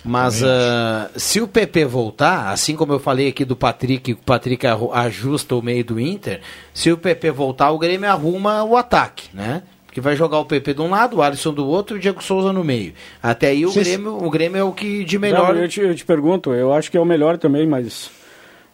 [0.04, 4.66] Mas ah, se o PP voltar, assim como eu falei aqui do Patrick, o Patrick
[4.66, 6.40] ajusta o meio do Inter,
[6.72, 9.62] se o PP voltar, o Grêmio arruma o ataque, né?
[9.86, 12.22] Porque vai jogar o PP de um lado, o Alisson do outro e o Diego
[12.22, 12.94] Souza no meio.
[13.20, 15.52] Até aí o Grêmio, o Grêmio é o que de melhor.
[15.52, 18.08] Não, eu, te, eu te pergunto, eu acho que é o melhor também, mas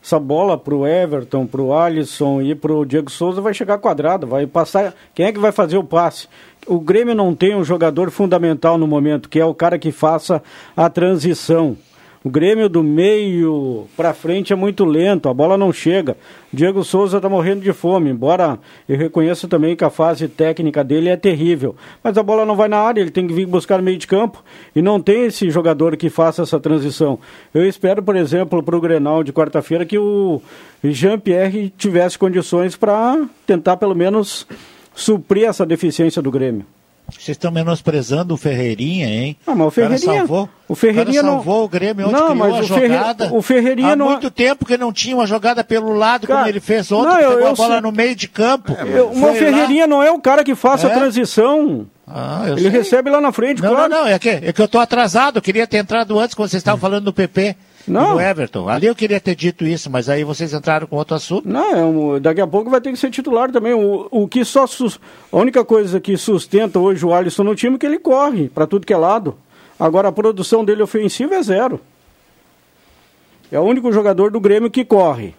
[0.07, 4.95] essa bola pro Everton, pro Alisson e pro Diego Souza vai chegar quadrado, vai passar.
[5.13, 6.29] Quem é que vai fazer o passe?
[6.65, 10.41] O Grêmio não tem um jogador fundamental no momento, que é o cara que faça
[10.77, 11.77] a transição.
[12.27, 16.17] O Grêmio do meio para frente é muito lento, a bola não chega.
[16.53, 18.59] Diego Souza está morrendo de fome, embora
[18.89, 21.77] eu reconheça também que a fase técnica dele é terrível.
[22.03, 24.43] Mas a bola não vai na área, ele tem que vir buscar meio de campo
[24.75, 27.17] e não tem esse jogador que faça essa transição.
[27.55, 30.43] Eu espero, por exemplo, para o Grenal de quarta-feira que o
[30.83, 34.49] Jean-Pierre tivesse condições para tentar pelo menos
[34.97, 36.67] suprir essa deficiência do Grêmio.
[37.09, 39.37] Vocês estão menosprezando o Ferreirinha, hein?
[39.47, 42.59] Ah, mas o Ferreirinha- salvou, o Ferreirinha não- salvou o Grêmio onde Não, mas a
[42.61, 43.33] o Ferre- jogada.
[43.35, 46.51] o Ferreirinha Há não- muito tempo que não tinha uma jogada pelo lado Cara, como
[46.51, 48.73] ele fez ontem, não, eu- pegou eu a bola sei- no meio de campo.
[48.73, 49.35] Eu- o Foi lá.
[49.35, 50.91] Ferreirinha não é o cara que faça É?
[50.91, 51.87] a transição.
[52.09, 52.71] Ah, Ele sei.
[52.71, 53.89] recebe lá na frente, Não, claro.
[53.89, 56.49] não, não, é que, é que eu tô atrasado, eu queria ter entrado antes quando
[56.49, 58.11] vocês estavam falando do PP Não.
[58.11, 58.69] e do Everton.
[58.69, 61.49] Ali eu queria ter dito isso, mas aí vocês entraram com outro assunto.
[61.49, 63.75] Não, é um- daqui a pouco vai ter que ser titular também.
[63.75, 64.99] O, o que só sus-
[65.33, 68.67] a única coisa que sustenta hoje o Alisson no time é que ele corre para
[68.67, 69.37] tudo que é lado.
[69.79, 71.81] Agora a produção dele ofensiva é zero.
[73.53, 75.35] É o único jogador do Grêmio que corre.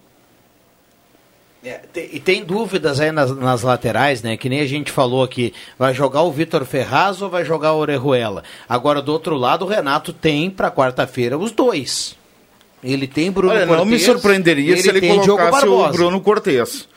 [1.63, 4.37] É, tem- e tem dúvidas aí nas, nas laterais, né?
[4.37, 5.53] Que nem a gente falou aqui.
[5.77, 8.43] Vai jogar o Vitor Ferraz ou vai jogar o Orejuela?
[8.69, 12.15] Agora, do outro lado, o Renato tem para quarta-feira os dois.
[12.83, 15.87] Ele tem Bruno Olha, não me surpreenderia se ele tem Diogo colocasse o.
[15.89, 16.87] Bruno Cortez.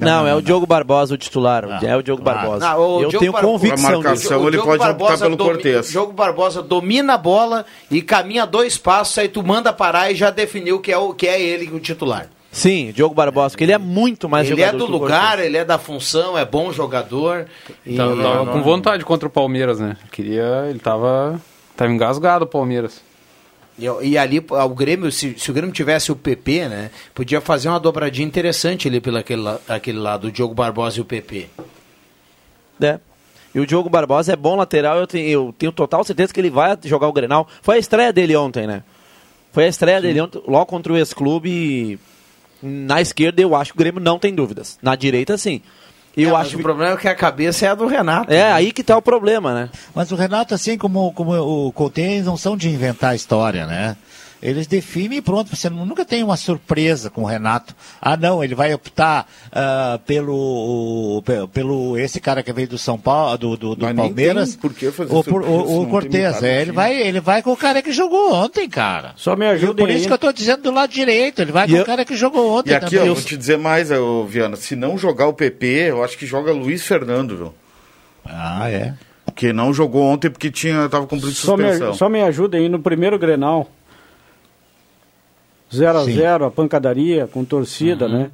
[0.00, 1.82] Não, é o Diogo Barbosa o titular.
[1.82, 2.70] É o Diogo Barbosa.
[2.70, 4.34] Não, o Eu Diogo tenho Bar- convicção A marcação, disso.
[4.34, 5.88] ele Diogo pode optar Barbosa pelo domi- Cortez.
[5.88, 10.14] O Diogo Barbosa domina a bola e caminha dois passos, aí tu manda parar e
[10.14, 12.28] já definiu que é, o, que é ele o titular.
[12.50, 15.46] Sim, Diogo Barbosa, porque ele é muito mais ele é do lugar, Cortez.
[15.48, 17.44] ele é da função, é bom jogador.
[17.84, 17.94] E...
[17.94, 19.96] Tava, tava com vontade contra o Palmeiras, né?
[20.10, 20.64] Queria.
[20.70, 21.38] Ele tava.
[21.76, 23.02] Tava engasgado o Palmeiras.
[23.78, 27.68] E, e ali, o Grêmio, se, se o Grêmio tivesse o PP, né, podia fazer
[27.68, 31.48] uma dobradinha interessante ali pelo aquele, aquele lado, o Diogo Barbosa e o PP.
[32.80, 32.98] É.
[33.54, 36.50] E o Diogo Barbosa é bom lateral, eu tenho, eu tenho total certeza que ele
[36.50, 37.48] vai jogar o Grenal.
[37.62, 38.82] Foi a estreia dele ontem, né?
[39.52, 41.98] Foi a estreia dele ontem, logo contra o ex-clube.
[42.62, 44.78] Na esquerda eu acho que o Grêmio não tem dúvidas.
[44.82, 45.62] Na direita, sim.
[46.18, 48.32] Eu É, acho o problema é que a cabeça é a do Renato.
[48.32, 49.70] É, aí que tá o problema, né?
[49.94, 51.32] Mas o Renato, assim como, como
[51.66, 53.96] o Coutinho, eles não são de inventar história, né?
[54.40, 55.54] Eles definem e pronto.
[55.54, 57.74] Você nunca tem uma surpresa com o Renato.
[58.00, 62.96] Ah, não, ele vai optar ah, pelo, pe- pelo esse cara que veio do São
[62.98, 64.54] Paulo, do, do, do Palmeiras.
[64.54, 66.42] por que fazer o, por- surpresa, o, o Cortez.
[66.42, 69.12] É, ele, vai, ele vai com o cara que jogou ontem, cara.
[69.16, 71.42] Só me Eu, ajudem por isso que eu tô dizendo do lado direito.
[71.42, 73.14] Ele vai E com eu- o cara que jogou ontem E aqui, ó, também.
[73.14, 76.52] vou te dizer mais, ô, Viana, se não jogar o PP, eu acho que joga
[76.52, 77.54] Luiz Fernando, viu?
[78.24, 78.94] Ah, é.
[79.24, 81.90] Porque não jogou ontem porque tinha, tava cumprindo Só suspensão.
[81.90, 83.68] me, só me ajudem aí no primeiro Grenal.
[85.74, 86.12] 0 a Sim.
[86.14, 88.30] 0 a pancadaria com torcida, né?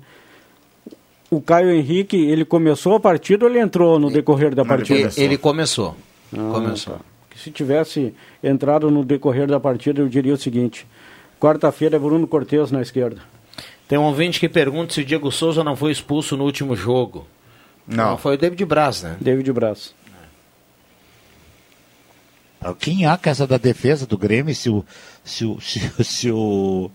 [1.31, 5.11] O Caio Henrique, ele começou a partida ou ele entrou no decorrer da partida?
[5.16, 5.97] Ele, ele começou.
[6.33, 6.94] Ah, começou.
[6.94, 7.01] tá.
[7.31, 10.87] Que Se tivesse entrado no decorrer da partida, eu diria o seguinte:
[11.40, 13.20] quarta-feira é Bruno Cortes na esquerda.
[13.88, 17.27] Tem um ouvinte que pergunta se o Diego Souza não foi expulso no último jogo.
[17.87, 18.16] Não.
[18.16, 19.16] foi o David Braz, né?
[19.20, 19.92] David Braz.
[22.79, 24.83] Quem há essa da defesa do Grêmio se o,
[25.23, 26.90] se o, se, o- se o,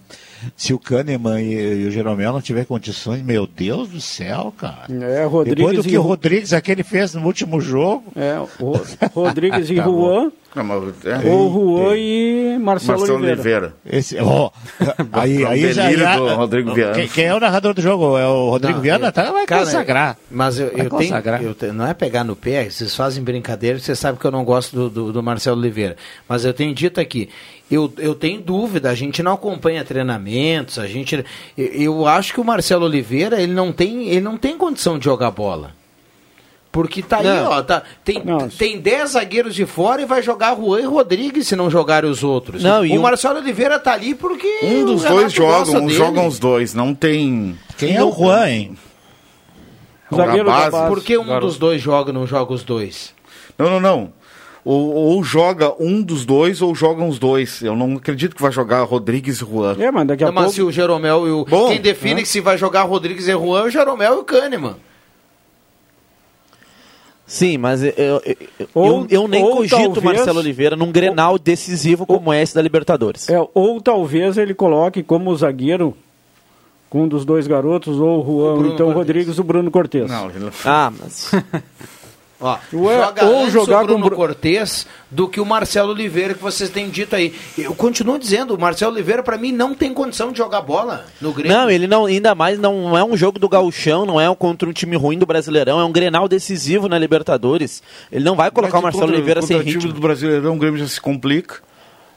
[0.55, 4.85] se o Kahneman e, e o Jeromel não tiver condições, meu Deus do céu, cara.
[4.89, 8.05] É, Rodrigues Depois do que e o Ro- Rodrigues aquele fez no último jogo.
[8.15, 8.81] É, Ro-
[9.13, 9.83] Rodrigues e Tá.
[9.83, 13.39] Juan, Não, mas, é, ou Juan e Marcelo, Marcelo Oliveira.
[13.41, 13.75] Oliveira.
[13.85, 14.49] Esse, ó,
[15.13, 16.93] aí, É aí já, já- do Rodrigo Viana.
[16.95, 18.17] Quem, quem é o narrador do jogo?
[18.17, 19.07] É o Rodrigo Não, Viana?
[19.07, 20.17] eu- Tá, vai cara, consagrar.
[20.29, 21.43] Mas eu, eu tenho, consagrar.
[21.43, 24.43] eu te- não é pegar no pé, vocês fazem brincadeira, você sabe que eu não
[24.43, 25.95] gosto do, do, do Marcelo Oliveira.
[26.27, 27.29] Mas eu tenho dito aqui,
[27.71, 31.23] eu, eu tenho dúvida, a gente não acompanha treinamentos, a gente.
[31.57, 35.05] Eu, eu acho que o Marcelo Oliveira, ele não tem, ele não tem condição de
[35.05, 35.77] jogar bola.
[36.71, 37.49] Porque tá aí, Não.
[37.49, 38.21] ó, tá, tem,
[38.55, 42.23] tem 10 zagueiros de fora e vai jogar Juan e Rodrigues se não jogarem os
[42.23, 42.61] outros.
[42.61, 44.59] Não, e o um- Marcelo Oliveira tá ali porque.
[44.63, 45.93] Um dos dois jogam, dele.
[45.93, 47.57] jogam os dois, não tem...
[47.75, 48.77] Quem é o Juan, hein?
[50.13, 50.71] Zagueiro da base.
[50.71, 50.87] base.
[50.89, 51.47] Por que um Garoto.
[51.47, 53.13] dos dois joga e não joga os dois?
[53.57, 54.13] Não, não, não.
[54.65, 57.61] Ou, ou joga um dos dois ou jogam os dois.
[57.61, 59.75] Eu não acredito que vai jogar Rodrigues e Juan.
[59.79, 60.55] É, mas daqui a Não, mas pouco...
[60.55, 61.45] se o Jeromel e o.
[61.45, 64.23] Bom, quem define que se vai jogar Rodrigues e Juan é o Jeromel e o
[64.23, 64.75] Kahneman.
[67.25, 68.21] Sim, mas eu, eu,
[68.73, 72.61] Ou- eu- eu nem ou cogito talvez- Marcelo Oliveira num Grenal decisivo como esse da
[72.61, 73.29] Libertadores.
[73.29, 75.95] É, ou talvez ele coloque como zagueiro
[76.89, 78.95] com um dos dois garotos, ou o Juan, Bruno então o Cortez.
[79.07, 80.09] Rodrigues o Bruno Cortes.
[80.09, 81.31] Não, ele não- Ah, mas...
[82.41, 86.33] Ó, Ué, joga ou jogar o Bruno com Bru- Cortez do que o Marcelo Oliveira
[86.33, 87.33] que vocês têm dito aí.
[87.57, 91.33] Eu continuo dizendo, o Marcelo Oliveira pra mim não tem condição de jogar bola no
[91.33, 91.51] Grêmio.
[91.57, 94.69] Não, ele não, ainda mais não é um jogo do gauchão, não é um contra
[94.69, 97.83] um time ruim do Brasileirão, é um Grenal decisivo na Libertadores.
[98.11, 99.81] Ele não vai colocar o Mas Marcelo contra- Oliveira sem contra ritmo.
[99.81, 101.57] time do Brasileirão, o Grêmio já se complica.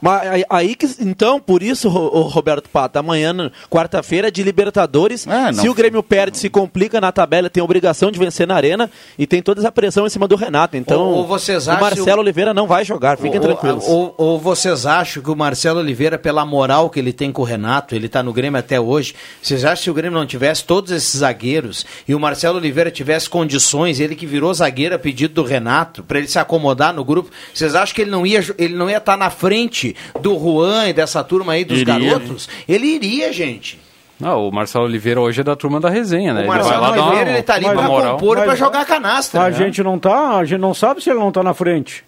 [0.03, 3.33] Mas aí, que então, por isso, Ro- o Roberto Pata, amanhã,
[3.69, 8.19] quarta-feira de Libertadores, É, se o Grêmio perde, se complica na tabela, tem obrigação de
[8.19, 10.75] vencer na arena e tem toda essa pressão em cima do Renato.
[10.75, 13.85] Então, Ou- ou vocês o acham- Marcelo Oliveira não vai jogar, fiquem ou, tranquilos.
[13.87, 17.45] Ou, ou vocês acham que o Marcelo Oliveira, pela moral que ele tem com o
[17.45, 20.65] Renato, ele tá no Grêmio até hoje, vocês acham que se o Grêmio não tivesse
[20.65, 25.33] todos esses zagueiros e o Marcelo Oliveira tivesse condições, ele que virou zagueiro a pedido
[25.35, 28.75] do Renato, para ele se acomodar no grupo, vocês acham que ele não ia ele
[28.75, 31.93] não ia estar na frente do Juan e dessa turma aí dos Iria.
[31.99, 32.47] garotos?
[32.67, 33.79] Ele iria, gente.
[34.19, 36.41] Não, o Marcelo Oliveira hoje é da turma da resenha, né?
[36.41, 38.13] O Ele Marcelo vai lá dar Oliveira, uma- ele tá ali pra moral.
[38.17, 39.41] compor e pra jogar canastra.
[39.45, 39.57] A né?
[39.57, 42.05] gente não tá, a gente não sabe se ele não tá na frente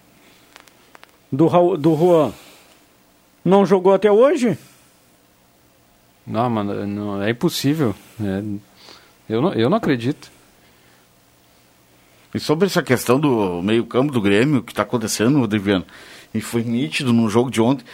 [1.31, 2.31] do, Raul- do Juan.
[3.43, 4.57] Não jogou até hoje?
[6.25, 7.93] Não, mano, não, é impossível.
[8.19, 8.41] É,
[9.29, 10.31] eu, não, eu não acredito.
[12.33, 15.83] E sobre essa questão do meio-campo do Grêmio, o que está acontecendo, Rodrigo,
[16.37, 17.85] e foi nítido no jogo de ontem,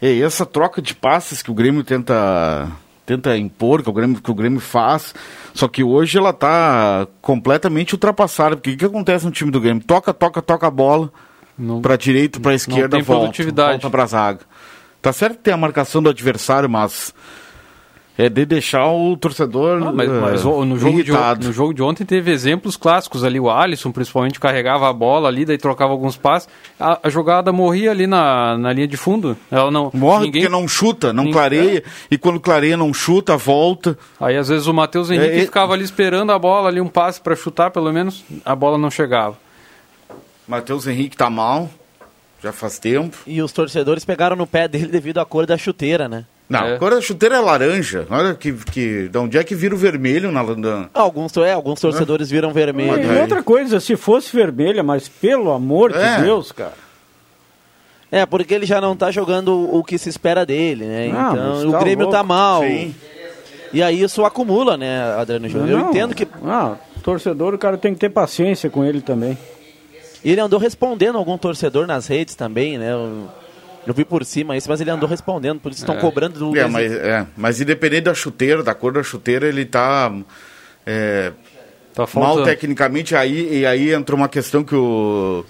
[0.00, 2.70] é essa troca de passes que o Grêmio tenta,
[3.04, 5.14] tenta impor, que o, Grêmio, que o Grêmio faz,
[5.52, 9.82] só que hoje ela está completamente ultrapassada, porque o que acontece no time do Grêmio?
[9.82, 11.10] Toca, toca, toca a bola
[11.58, 14.40] Não, para direita, para esquerda, tem volta, volta para zaga.
[15.02, 17.14] Tá certo que tem a marcação do adversário, mas
[18.18, 21.46] é de deixar o torcedor Ah, mas, mas o- no, jogo de, irritado.
[21.46, 23.38] no jogo de ontem teve exemplos clássicos ali.
[23.38, 26.48] O Alisson, principalmente, carregava a bola ali, daí trocava alguns passes.
[26.80, 29.36] A, a jogada morria ali na, na linha de fundo.
[29.50, 29.90] Ela não.
[29.94, 33.96] Morre ninguém- porque não chuta, não ninguém- clareia, e quando clareia não chuta, volta.
[34.20, 36.88] Aí às vezes o Matheus Henrique É, é- ficava ali esperando a bola, ali um
[36.88, 39.36] passe para chutar, pelo menos, a bola não chegava.
[40.46, 41.70] Matheus Henrique tá mal,
[42.42, 43.16] já faz tempo.
[43.26, 46.24] E os torcedores pegaram no pé dele devido à cor da chuteira, né?
[46.48, 46.74] Não, É.
[46.74, 48.06] a cor da chuteira é laranja.
[48.08, 50.88] Olha que, que, de onde é que vira o vermelho na, na...
[50.94, 53.12] Alguns, é, alguns torcedores viram vermelho.
[53.12, 56.16] E outra coisa, se fosse vermelha, mas pelo amor É.
[56.16, 56.72] de Deus, cara.
[58.10, 61.10] É, porque ele já não tá jogando o que se espera dele, né?
[61.14, 62.28] Ah, então mas o tá Grêmio tá louco.
[62.28, 62.62] mal.
[62.62, 62.94] Sim.
[63.70, 65.68] E aí isso acumula, né, Adriano Júnior?
[65.80, 66.26] Eu entendo que.
[66.46, 69.36] Ah, torcedor, o cara tem que ter paciência com ele também.
[70.24, 72.92] Ele andou respondendo algum torcedor nas redes também, né?
[72.92, 73.28] Eu,
[73.90, 76.00] eu vi por cima isso, mas ele andou respondendo, por isso estão É.
[76.00, 80.12] cobrando do É, mas, é, mas independente da chuteira, da cor da chuteira, ele tá,
[80.86, 81.32] é,
[81.96, 82.44] mal faltando.
[82.46, 83.16] tecnicamente.
[83.16, 85.44] Aí, e aí entrou uma questão que o,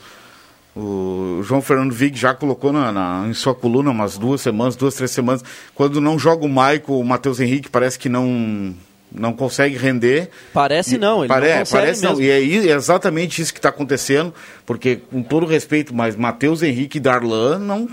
[0.77, 4.95] o João Fernando Vig já colocou na, na- em sua coluna umas duas semanas, duas,
[4.95, 5.43] três semanas.
[5.75, 8.75] Quando não joga o Maico, o Matheus Henrique parece que não,
[9.11, 10.29] não consegue render.
[10.53, 12.11] Parece não, ele Pare- não parece não.
[12.17, 12.25] mesmo.
[12.25, 14.33] E é, é exatamente isso que está acontecendo,
[14.67, 17.89] porque com todo respeito, mas Matheus Henrique e Darlan não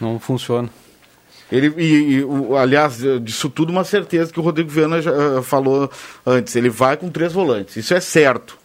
[0.00, 0.70] Não funciona.
[1.52, 5.42] ele, e, e, o- aliás, disso tudo uma certeza que o Rodrigo Viana já eh,
[5.42, 5.90] falou
[6.24, 6.54] antes.
[6.56, 7.76] Ele vai com três volantes.
[7.76, 8.58] Isso é certo.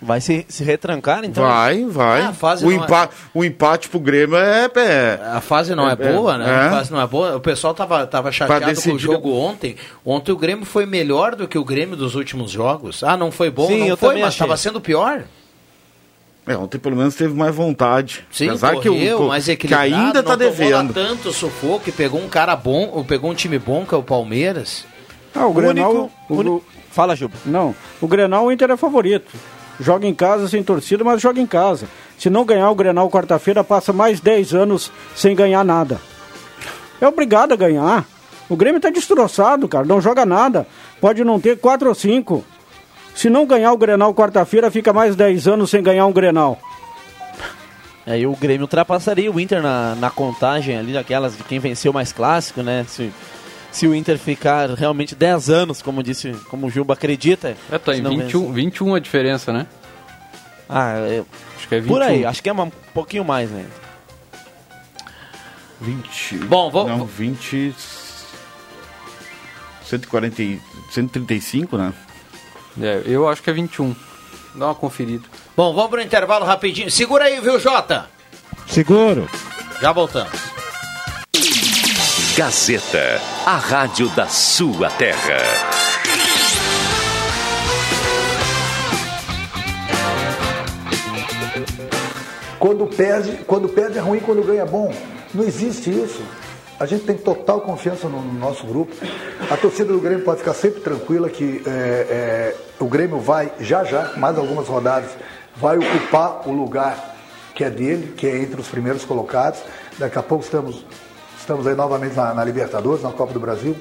[0.00, 1.42] Vai se, se retrancar, então?
[1.44, 2.20] Vai, vai.
[2.22, 4.70] Ah, a fase o, não é- o empate pro Grêmio é.
[4.76, 6.48] é A fase não é, boa, né?
[6.48, 6.66] é.
[6.66, 7.34] A fase não é boa.
[7.36, 9.74] O pessoal tava, tava chateado com o jogo ontem.
[10.04, 13.02] Ontem o Grêmio foi melhor do que o Grêmio dos últimos jogos.
[13.02, 15.24] Ah, não foi bom, Sim, não eu foi, mas estava sendo pior.
[16.46, 18.24] É, ontem pelo menos teve mais vontade.
[18.30, 20.94] Sim, Apesar correu, que, o, mais que equilibrado, ainda tá devendo.
[20.94, 24.02] tanto sufoco, e pegou um cara bom, ou pegou um time bom, que é o
[24.02, 24.86] Palmeiras.
[25.34, 26.10] Ah, o, Grenal...
[26.30, 27.34] único- o- Fala, Juba.
[27.44, 29.26] Não, o Grenal o Inter é favorito.
[29.80, 31.86] Joga em casa sem torcida, mas joga em casa.
[32.18, 36.00] Se não ganhar o Grenal quarta-feira, passa mais 10 anos sem ganhar nada.
[37.00, 38.04] É obrigado a ganhar.
[38.48, 39.84] O Grêmio tá destroçado, cara.
[39.84, 40.66] Não joga nada.
[41.00, 42.44] Pode não ter 4 ou 5.
[43.14, 46.58] Se não ganhar o Grenal quarta-feira, fica mais 10 anos sem ganhar um Grenal.
[48.06, 52.10] Aí o Grêmio ultrapassaria o Inter na, na contagem ali, daquelas de quem venceu mais
[52.10, 52.84] clássico, né?
[52.88, 53.12] Se,
[53.70, 57.56] se o Inter ficar realmente 10 anos, como disse, como o Juba acredita.
[57.70, 59.66] É, tá em não 21, 21 a diferença, né?
[60.68, 61.22] Ah, é,
[61.56, 61.94] Acho que é 21.
[61.94, 63.64] por aí, acho que é uma- um pouquinho mais, né?
[65.80, 66.36] 20.
[66.38, 67.74] Bom, vou- Não, 20.
[69.84, 71.92] 140, e- 135, né?
[72.80, 73.94] É, eu acho que é 21.
[74.54, 75.24] Dá uma conferida.
[75.56, 76.90] Bom, vamos pro intervalo rapidinho.
[76.90, 78.08] Segura aí, viu, Jota?
[78.66, 79.28] Seguro.
[79.80, 80.32] Já voltamos.
[82.38, 85.38] Gazeta, a rádio da sua terra.
[92.60, 94.94] Quando perde, quando perde é ruim, quando ganha é bom.
[95.34, 96.22] Não existe isso.
[96.78, 98.94] A gente tem total confiança no, no nosso grupo.
[99.50, 101.70] A torcida do Grêmio pode ficar sempre tranquila que é,
[102.08, 105.10] é, o Grêmio vai, já já, mais algumas rodadas,
[105.56, 107.16] vai ocupar o lugar
[107.52, 109.58] que é dele, que é entre os primeiros colocados.
[109.98, 110.84] Daqui a pouco estamos,
[111.48, 113.74] estamos aí novamente na, na Libertadores, na Copa do Brasil.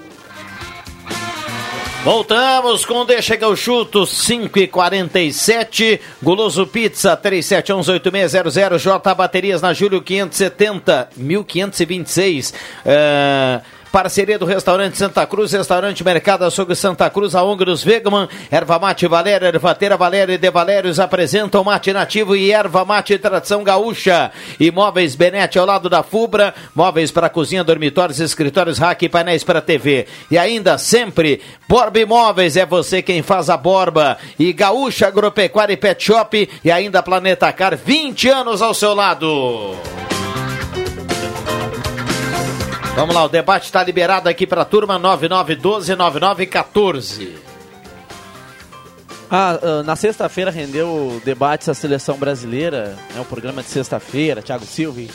[2.06, 9.74] Voltamos com Deixa que eu chuto, 5 e 47 Guloso Pizza, 37118600, J Baterias na
[9.74, 12.54] Júlio 570, 1526.
[12.86, 13.60] É,
[13.98, 18.78] Parceria do Restaurante Santa Cruz, Restaurante Mercado Açougue Santa Cruz, a ONG dos Vegaman, Erva
[18.78, 24.30] Mate Valéria, Ervateira Valéria e De Valérios apresentam Mate Nativo e Erva Mate Tradição Gaúcha.
[24.60, 29.62] Imóveis Benete ao lado da Fubra, móveis para cozinha, dormitórios, escritórios, rack e painéis para
[29.62, 30.06] TV.
[30.30, 34.20] E ainda sempre, Borba Imóveis é você quem faz a borba.
[34.38, 39.76] E Gaúcha Agropecuária e Pet Shop e ainda Planeta Car, 20 anos ao seu lado.
[42.98, 47.30] Vamos lá, o debate está liberado aqui para a turma 9912-9914.
[49.30, 54.66] Ah, ah, na sexta-feira rendeu debates a seleção brasileira, né, o programa de sexta-feira, Thiago
[54.66, 55.14] Silva.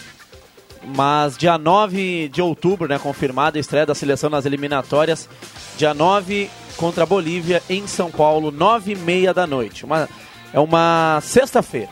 [0.95, 5.29] Mas dia 9 de outubro, né, confirmada a estreia da seleção nas eliminatórias,
[5.77, 9.85] dia 9 contra a Bolívia em São Paulo, 9 e meia da noite.
[9.85, 10.09] Uma,
[10.53, 11.91] é uma sexta-feira.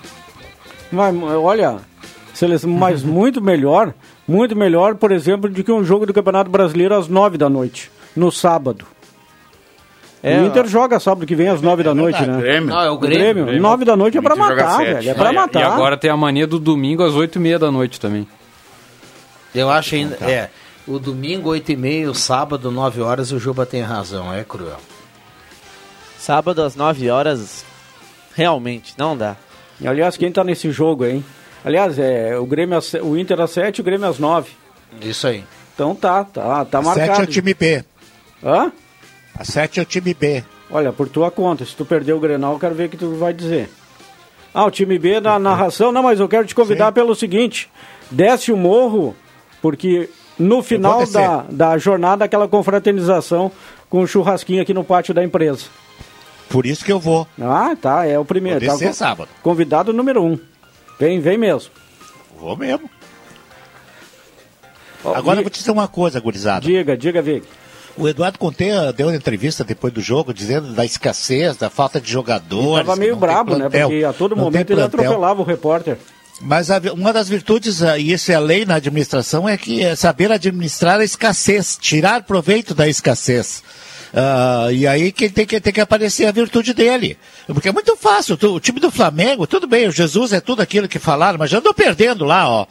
[0.93, 1.79] Mas, olha,
[2.33, 3.93] seleção, mas muito melhor,
[4.31, 7.91] muito melhor, por exemplo, do que um jogo do Campeonato Brasileiro às 9 da noite,
[8.15, 8.87] no sábado.
[10.23, 12.41] É, o Inter joga sábado que vem às 9 da noite, né?
[12.41, 12.69] Grêmio.
[12.69, 13.45] Não, é o Grêmio.
[13.47, 13.63] Grêmio.
[13.63, 15.11] 9 da noite é pra matar, velho.
[15.11, 15.61] É pra E- matar.
[15.61, 18.29] E agora tem a mania do domingo às 8h30 da noite também.
[19.55, 20.17] Eu acho ainda.
[20.21, 20.51] É.
[20.87, 24.79] O domingo, 8 e meia, o sábado, 9 horas, o Juba tem razão, é cruel.
[26.19, 27.65] Sábado às 9 horas,
[28.35, 29.37] realmente, não dá.
[29.85, 31.25] Aliás, quem tá nesse jogo, hein?
[31.65, 34.51] Aliás, é o Grêmio o Inter às 7 e o Grêmio às 9.
[35.03, 35.45] Isso aí.
[35.75, 37.21] Então tá, tá, tá A sete marcado.
[37.21, 37.85] é o time B.
[38.43, 38.73] Hã?
[39.39, 40.45] A 7 é o time B.
[40.71, 43.15] Olha, por tua conta, se tu perder o Grenal, eu quero ver o que tu
[43.17, 43.69] vai dizer.
[44.53, 47.71] Ah, o time B na narração, não, mas eu quero te convidar pelo seguinte:
[48.11, 49.15] desce o morro,
[49.63, 50.09] porque
[50.39, 53.51] no final da, da jornada, aquela confraternização
[53.89, 55.67] com o churrasquinho aqui no pátio da empresa.
[56.49, 57.27] Por isso que eu vou.
[57.41, 58.59] Ah, tá, é o primeiro.
[58.61, 59.29] Vou tá, descer con- sábado.
[59.43, 60.39] Convidado número um.
[61.01, 61.71] Vem, vem mesmo.
[62.39, 62.89] Vou mesmo.
[65.03, 66.61] Agora eu vou te dizer uma coisa, gurizada.
[66.67, 67.47] Diga, diga, Vic.
[67.97, 72.11] O Eduardo Conte deu uma entrevista depois do jogo dizendo da escassez, da falta de
[72.11, 72.87] jogadores.
[72.87, 73.69] Tava meio brabo, né?
[73.69, 75.97] Porque a todo momento ele atropelava o repórter.
[76.41, 79.95] Mas a- uma das virtudes, ah, e isso é lei na administração, é que é
[79.97, 83.63] saber administrar a escassez, tirar proveito da escassez.
[84.15, 87.17] Ah, e aí quem tem que, tem que aparecer a virtude dele.
[87.47, 88.39] Porque é muito fácil.
[88.43, 91.59] O time do Flamengo, tudo bem, o Jesus é tudo aquilo que falaram, mas já
[91.59, 92.67] andou perdendo lá, ó.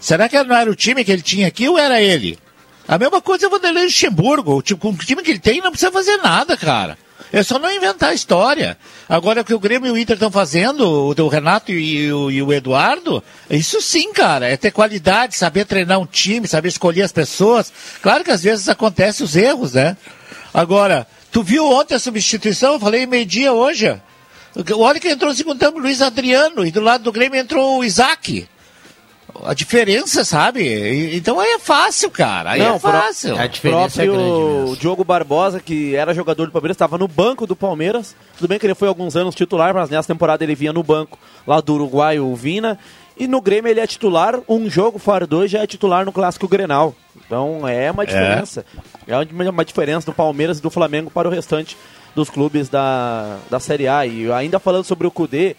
[0.00, 2.38] Será que não era o time que ele tinha aqui ou era ele?
[2.86, 4.56] A mesma coisa é o Vanderlei Luxemburgo.
[4.56, 6.98] O time, com o time que ele tem não precisa fazer nada, cara.
[7.34, 8.78] É só não inventar a história.
[9.08, 12.30] Agora o que o Grêmio e o Inter estão fazendo, o, o Renato e o,
[12.30, 17.02] e o Eduardo, isso sim, cara, é ter qualidade, saber treinar um time, saber escolher
[17.02, 17.72] as pessoas.
[18.00, 19.96] Claro que às vezes acontecem os erros, né?
[20.54, 22.74] Agora, tu viu ontem a substituição?
[22.74, 24.00] Eu falei meio-dia hoje.
[24.76, 27.80] Olha que entrou no segundo tempo o Luiz Adriano e do lado do Grêmio entrou
[27.80, 28.48] o Isaac.
[29.42, 31.16] A diferença, sabe?
[31.16, 32.52] Então aí é fácil, cara.
[32.52, 33.34] Aí é pro- fácil.
[33.34, 33.38] O
[33.72, 38.14] próprio Diogo Barbosa, que era jogador do Palmeiras, estava no banco do Palmeiras.
[38.38, 41.18] Tudo bem que ele foi alguns anos titular, mas nessa temporada ele vinha no banco
[41.46, 42.78] lá do Uruguai, o Vina.
[43.16, 46.48] E no Grêmio ele é titular, um jogo fora dois já é titular no Clássico
[46.48, 46.94] Grenal.
[47.26, 48.64] Então é uma diferença.
[49.06, 51.76] É, uma, uma diferença do Palmeiras e do Flamengo para o restante
[52.14, 54.04] dos clubes da, da Série A.
[54.06, 55.54] E ainda falando sobre o Cudê,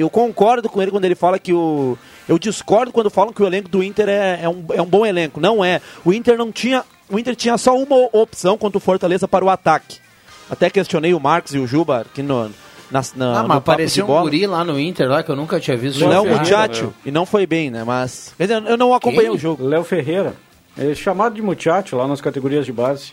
[0.00, 1.98] eu concordo com ele quando ele fala que o.
[2.28, 5.04] Eu discordo quando falam que o elenco do Inter é, é, um, é um bom
[5.04, 5.40] elenco.
[5.40, 5.80] Não é.
[6.04, 6.84] O Inter não tinha.
[7.10, 9.98] O Inter tinha só uma opção contra o Fortaleza para o ataque.
[10.50, 12.50] Até questionei o Marcos e o Juba aqui no.
[12.90, 15.76] Na, na, Ah, mas apareceu um guri lá no Inter, lá que eu nunca tinha
[15.76, 16.06] visto.
[16.06, 16.24] Léo.
[16.24, 16.94] Muchacho.
[17.04, 17.84] E não foi bem, né?
[17.84, 18.34] Mas.
[18.38, 19.36] Quer dizer, eu não acompanhei Quem?
[19.36, 19.66] o jogo.
[19.66, 20.34] Léo Ferreira.
[20.76, 23.12] Ele é chamado de muchacho lá nas categorias de base.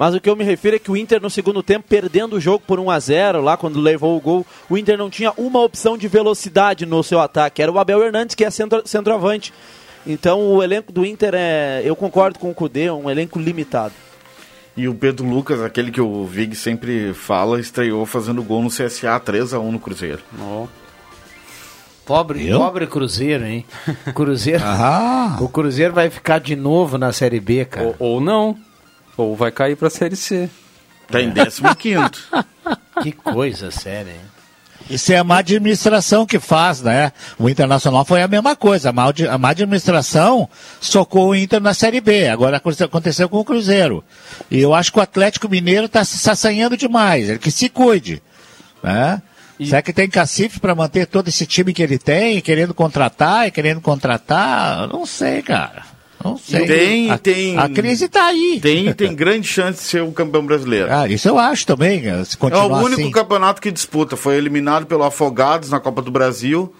[0.00, 2.40] Mas o que eu me refiro é que o Inter no segundo tempo, perdendo o
[2.40, 5.60] jogo por 1 a 0 lá quando levou o gol, o Inter não tinha uma
[5.60, 7.60] opção de velocidade no seu ataque.
[7.60, 9.52] Era o Abel Hernandes, que é centro, centroavante.
[10.06, 11.82] Então o elenco do Inter é.
[11.84, 13.92] Eu concordo com o Cudê, é um elenco limitado.
[14.74, 19.20] E o Pedro Lucas, aquele que o Vig sempre fala, estreou fazendo gol no CSA
[19.20, 20.22] 3x1 no Cruzeiro.
[22.06, 22.58] Pobre, Eu?
[22.58, 23.66] pobre Cruzeiro, hein?
[24.16, 24.64] Cruzeiro.
[24.64, 25.36] Ah.
[25.42, 27.94] O Cruzeiro vai ficar de novo na Série B, cara.
[27.98, 28.56] Ou, ou não.
[29.20, 30.48] Ou vai cair pra Série C.
[31.10, 32.16] Tá em 15º.
[33.02, 34.20] que coisa séria, hein?
[34.88, 37.12] Isso é a má administração que faz, né?
[37.38, 38.90] O Internacional foi a mesma coisa.
[38.90, 40.48] A má, a má administração
[40.80, 42.28] socou o Inter na Série B.
[42.28, 44.02] Agora aconteceu- com o Cruzeiro.
[44.50, 47.28] E eu acho que o Atlético Mineiro está se assanhando demais.
[47.28, 48.20] Ele que se cuide.
[48.82, 49.22] Né?
[49.62, 53.50] Será que tem cacife para manter todo esse time que ele tem, querendo contratar e
[53.50, 54.84] querendo contratar?
[54.84, 55.84] Eu Não sei, cara.
[56.22, 56.66] Não sei.
[56.66, 57.58] Tem, a, tem.
[57.58, 58.58] A crise está aí.
[58.60, 60.88] Tem, tem grande chance de ser o campeão brasileiro.
[60.92, 63.10] Ah, isso eu acho também, se É continuar o único assim.
[63.10, 64.16] campeonato que disputa.
[64.16, 66.74] Foi eliminado pelo Afogados na Copa do Brasil.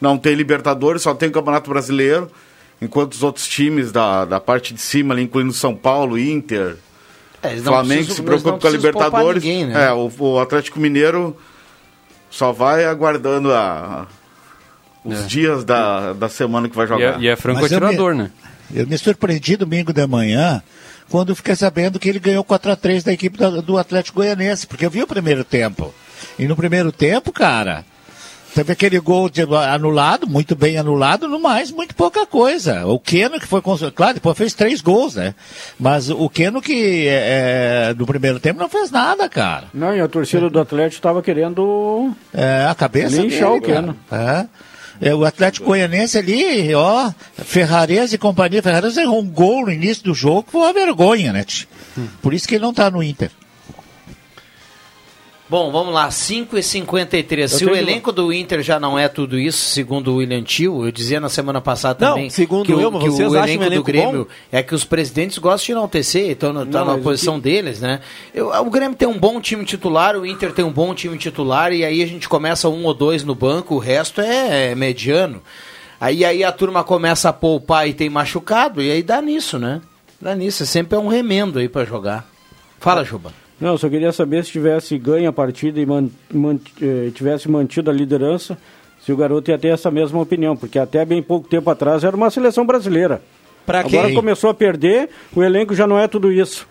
[0.00, 2.30] Não tem Libertadores, só tem o Campeonato Brasileiro.
[2.82, 6.76] Enquanto os outros times da, da parte de cima, ali, incluindo São Paulo, Inter,
[7.42, 9.42] É, Flamengo, precisam- se preocupa com a Libertadores.
[9.44, 9.86] ninguém, né?
[9.86, 11.36] É, o, o Atlético Mineiro
[12.28, 14.08] só vai aguardando a,
[15.04, 15.26] os É.
[15.26, 17.20] dias da, da semana que vai jogar.
[17.20, 18.30] E é, e é franco Mas eu atirador, me- né?
[18.72, 20.62] Eu me surpreendi domingo de manhã
[21.10, 24.90] quando fiquei sabendo que ele ganhou 4x3 da equipe da- do Atlético Goianense, porque eu
[24.90, 25.92] vi o primeiro tempo.
[26.38, 27.84] E no primeiro tempo, cara,
[28.54, 32.86] teve aquele gol de- anulado, muito bem anulado, no mais, muito pouca coisa.
[32.86, 33.60] O Keno que foi,
[33.94, 35.34] claro, depois fez três gols, né?
[35.78, 39.64] Mas o Keno que é, é, no primeiro tempo não fez nada, cara.
[39.74, 43.96] Não, e a torcida do Atlético estava querendo É, a cabeça linchar dele, o Keno.
[44.10, 44.46] É.
[45.04, 48.62] É, o Atlético Goianense ali, ó, Ferrarese e companhia.
[48.62, 51.42] Ferrarese errou um gol no início do jogo, foi uma vergonha, né?
[51.42, 51.66] tch?
[52.22, 53.32] Por isso que ele não tá no Inter.
[55.52, 59.06] Bom, vamos lá, 5 e 53 Eu Se o elenco do Inter já não é
[59.06, 62.72] tudo isso, segundo o William Tio, eu dizia na semana passada Não, também segundo que,
[62.72, 64.30] o- eu, que o acham elenco um do elenco Grêmio bom?
[64.50, 67.80] é que os presidentes gostam de enaltecer, estão na, Não, tá na o posição deles,
[67.82, 68.00] né?
[68.34, 71.70] Eu- o Grêmio tem um bom time titular, o Inter tem um bom time titular,
[71.70, 75.42] e aí a gente começa um ou dois no banco, o resto é, é mediano.
[76.00, 79.82] Aí, aí a turma começa a poupar e tem machucado, e aí dá nisso, né?
[80.18, 82.26] Dá nisso, sempre é um remendo aí pra jogar.
[82.80, 83.41] Fala, Juba.
[83.62, 87.48] Não, eu só queria saber se tivesse ganho a partida e man- man- eh, tivesse
[87.48, 88.58] mantido a liderança,
[89.00, 92.16] se o garoto ia ter essa mesma opinião, porque até bem pouco tempo atrás era
[92.16, 93.22] uma seleção brasileira.
[93.64, 94.14] Pra Agora quem?
[94.16, 96.66] começou a perder, o elenco já não é tudo isso.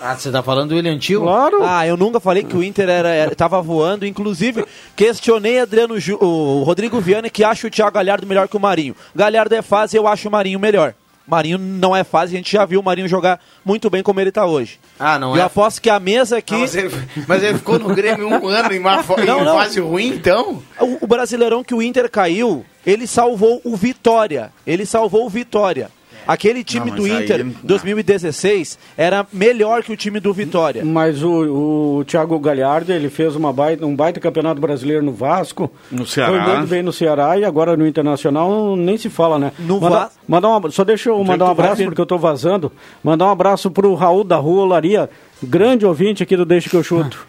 [0.00, 1.22] Ah, você tá falando do William Tio?
[1.22, 1.58] Claro.
[1.62, 4.06] Ah, eu nunca falei que o Inter era, era- tava voando.
[4.06, 4.64] Inclusive,
[4.94, 8.94] questionei Adriano Ju- o Rodrigo Viana que acha o Thiago Galhardo melhor que o Marinho.
[9.14, 10.94] Galhardo é fase, eu acho o Marinho melhor.
[11.28, 14.30] Marinho não é fácil, a gente já viu o Marinho jogar muito bem como ele
[14.30, 14.80] está hoje.
[14.98, 15.44] Ah, não Eu é?
[15.44, 16.54] aposto que a mesa aqui.
[16.54, 16.90] Não, mas, ele,
[17.26, 19.54] mas ele ficou no Grêmio um ano em uma em Não, não.
[19.58, 20.62] fase ruim, então?
[20.80, 24.50] O, o Brasileirão que o Inter caiu, ele salvou o Vitória.
[24.66, 25.90] Ele salvou o Vitória.
[26.28, 30.84] Aquele time Não, do mas aí- Inter 2016 era melhor que o time do Vitória.
[30.84, 35.70] Mas o, o Thiago Galhardo, ele fez uma baita, um baita campeonato brasileiro no Vasco.
[35.90, 36.44] No Ceará.
[36.44, 39.52] Foi muito bem no Ceará e agora no Internacional nem se fala, né?
[39.58, 42.70] No Manda- mandar uma- Só deixa eu mandar um abraço porque eu tô vazando.
[43.02, 45.08] Mandar um abraço pro Raul da Rua Olaria,
[45.42, 47.26] grande ouvinte aqui do Deixa que eu chuto.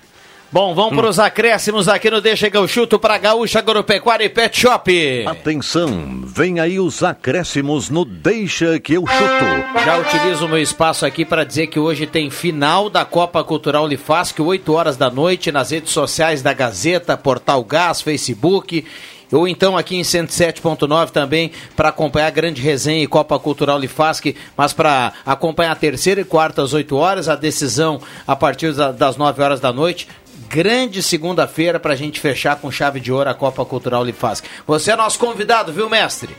[0.51, 4.29] Bom, vamos para os acréscimos aqui no Deixa que eu chuto para Gaúcha Agropecuária e
[4.29, 5.23] Pet Shop.
[5.27, 9.79] Atenção, vem aí os acréscimos no Deixa que eu chuto.
[9.85, 13.83] Já utilizo o meu espaço aqui para dizer que hoje tem final da Copa Cultural
[13.83, 18.83] Unifasc, 8 horas da noite, nas redes sociais da Gazeta, Portal Gás, Facebook.
[19.31, 24.35] Ou então aqui em 107.9 também para acompanhar a grande resenha e Copa Cultural Unifasc,
[24.57, 28.91] mas para acompanhar a terceira e quarta às 8 horas, a decisão a partir da-
[28.91, 30.07] das 9 horas da noite.
[30.49, 34.43] Grande segunda-feira para a gente fechar com chave de ouro a Copa Cultural Unifasc.
[34.65, 36.35] Você é nosso convidado, viu, mestre?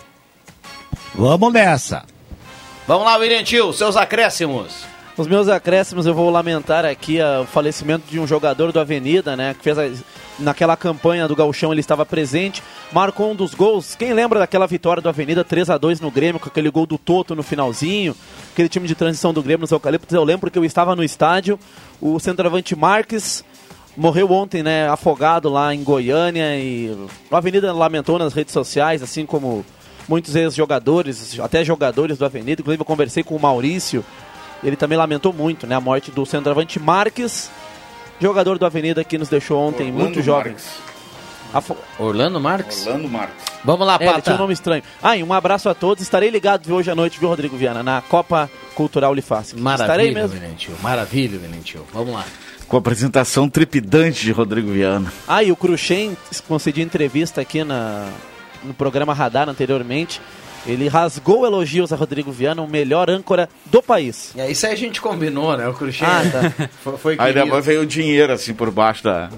[1.14, 2.02] Vamos nessa.
[2.88, 4.84] Vamos lá, William Tio, seus acréscimos.
[5.16, 9.36] Os meus acréscimos eu vou lamentar aqui ah, o falecimento de um jogador do Avenida,
[9.36, 9.54] né?
[9.54, 9.90] Que fez a-
[10.38, 13.94] naquela campanha do Gauchão, ele estava presente, marcou um dos gols.
[13.94, 16.96] Quem lembra daquela vitória do Avenida 3 a 2 no Grêmio, com aquele gol do
[16.96, 18.16] Toto no finalzinho,
[18.52, 20.14] aquele time de transição do Grêmio nos Eucaliptos?
[20.14, 21.60] Eu lembro que eu estava no estádio,
[22.00, 23.44] o centroavante Marques
[23.96, 26.96] morreu ontem, né, afogado lá em Goiânia e
[27.30, 29.64] o Avenida lamentou nas redes sociais, assim como
[30.08, 34.04] muitos ex-jogadores, até jogadores do Avenida, inclusive eu conversei com o Maurício,
[34.62, 37.50] ele também lamentou muito, né, a morte do centroavante Marques,
[38.20, 40.54] jogador do Avenida que nos deixou ontem Orlando muito jovem.
[41.52, 42.86] Afo- Orlando Marques?
[42.86, 43.44] Orlando Marques.
[43.64, 44.22] Vamos lá, É, ele Pata.
[44.22, 44.82] tinha um nome estranho.
[45.02, 46.00] Ah, e um abraço a todos.
[46.02, 49.12] Estarei ligado hoje à noite, viu, Rodrigo Viana, na Copa Cultural.
[49.16, 50.34] Estarei Maravilha, mesmo.
[50.40, 50.74] William Tio.
[50.80, 51.84] Maravilha, William Tio.
[51.92, 52.24] Vamos lá.
[52.70, 55.12] Com a apresentação trepidante de Rodrigo Viana.
[55.26, 56.16] Ah, e o Cruxem
[56.46, 58.08] concediu entrevista aqui na,
[58.62, 60.20] no programa Radar anteriormente.
[60.64, 64.32] Ele rasgou elogios a Rodrigo Viana, o melhor âncora do país.
[64.36, 65.66] É, isso aí a gente combinou, né?
[65.66, 66.68] O Cruxem Ah, tá.
[66.84, 69.30] foi, foi Aí depois veio o dinheiro assim por baixo da.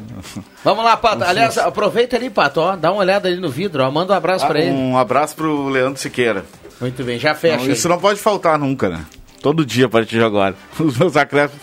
[0.63, 1.25] Vamos lá, Pato.
[1.25, 2.61] Aliás, aproveita ali, Pato.
[2.61, 3.83] Ó, dá uma olhada ali no vidro.
[3.83, 4.73] Ó, manda um abraço pra Ah, ele.
[4.73, 6.45] Um abraço pro Leandro Siqueira.
[6.79, 7.57] Muito bem, já fecha.
[7.57, 7.73] Não, aí.
[7.73, 9.07] isso não pode faltar nunca, né?
[9.41, 10.55] Todo dia a partir de agora.
[10.79, 11.63] Os meus acréscimos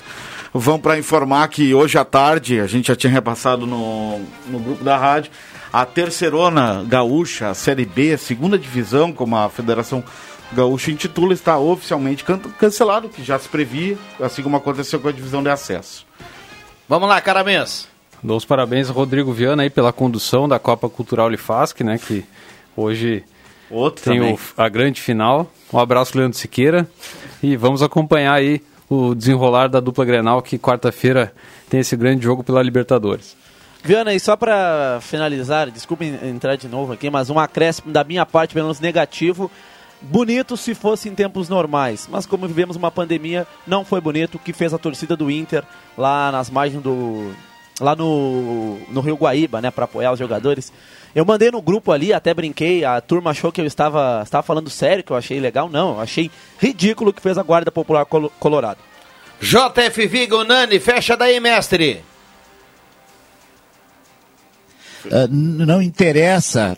[0.54, 4.84] vão para informar que hoje à tarde, a gente já tinha repassado no, no grupo
[4.84, 5.32] da rádio,
[5.72, 10.04] a terceirona gaúcha, a Série B, a segunda divisão, como a Federação
[10.52, 15.12] Gaúcha intitula, está oficialmente can- cancelado, que já se previa, assim como aconteceu com a
[15.12, 16.08] divisão de acesso.
[16.88, 17.88] Vamos lá, Caramês.
[18.24, 22.00] Dou os parabéns ao Rodrigo Viana aí pela condução da Copa Cultural Unifasc, né?
[22.00, 22.26] Que
[22.76, 23.24] hoje
[23.70, 25.52] Outro tem o- a grande final.
[25.72, 26.90] Um abraço, Leandro Siqueira.
[27.44, 31.32] E vamos acompanhar aí o desenrolar da dupla Grenal, que quarta-feira
[31.70, 33.38] tem esse grande jogo pela Libertadores.
[33.84, 38.26] Viana, e só pra finalizar, desculpem entrar de novo aqui, mas um acréscimo da minha
[38.26, 39.50] parte, pelo menos negativo.
[40.02, 44.36] Bonito se fosse em tempos normais, mas como vivemos uma pandemia, não foi bonito.
[44.36, 45.64] O que fez a torcida do Inter
[45.98, 47.32] lá nas margens do.
[47.80, 50.72] Lá no, no Rio Guaíba, né, para apoiar os jogadores.
[51.16, 54.70] Eu mandei no grupo ali, até brinquei, a turma achou que eu estava, estava falando
[54.70, 55.70] sério, que eu achei legal.
[55.70, 58.78] Não, eu achei ridículo o que fez a Guarda Popular Colo- Colorado.
[59.42, 62.04] JF Vigo, Nani, fecha daí, mestre.
[65.06, 66.78] N- não interessa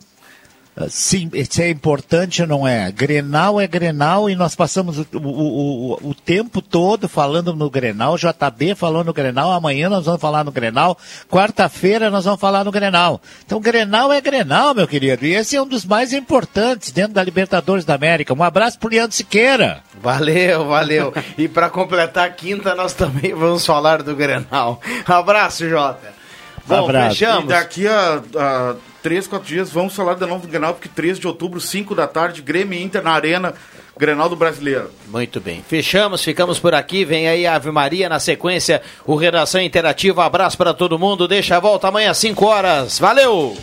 [0.89, 2.91] sim, se é importante ou não é.
[2.91, 8.17] Grenal é Grenal e nós passamos o, o, o, o tempo todo falando no Grenal,
[8.17, 10.97] JB falando no Grenal, amanhã nós vamos falar no Grenal,
[11.29, 13.21] quarta-feira nós vamos falar no Grenal.
[13.45, 17.23] Então Grenal é Grenal, meu querido, e esse é um dos mais importantes dentro da
[17.23, 18.33] Libertadores da América.
[18.33, 19.83] Um abraço pro Leandro Siqueira.
[20.01, 21.13] Valeu, valeu.
[21.37, 24.79] e para completar quinta, nós também vamos falar do Grenal.
[25.05, 26.20] Abraço, Jota.
[26.65, 27.47] Bom, E fechamos.
[27.47, 31.27] daqui a, a três, quatro dias vamos falar de novo do Grenal, porque 3 de
[31.27, 33.53] outubro, 5 da tarde, Grêmio e Inter na Arena,
[33.97, 34.89] Grenal do Brasileiro.
[35.07, 35.63] Muito bem.
[35.67, 37.03] Fechamos, ficamos por aqui.
[37.03, 38.81] Vem aí a Ave Maria na sequência.
[39.05, 40.23] O Redação Interativa.
[40.25, 41.27] Abraço para todo mundo.
[41.27, 42.97] Deixa a volta amanhã às 5 horas.
[42.99, 43.55] Valeu!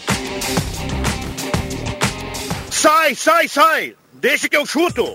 [2.70, 3.94] Sai, sai, sai!
[4.12, 5.12] Deixa que eu chuto!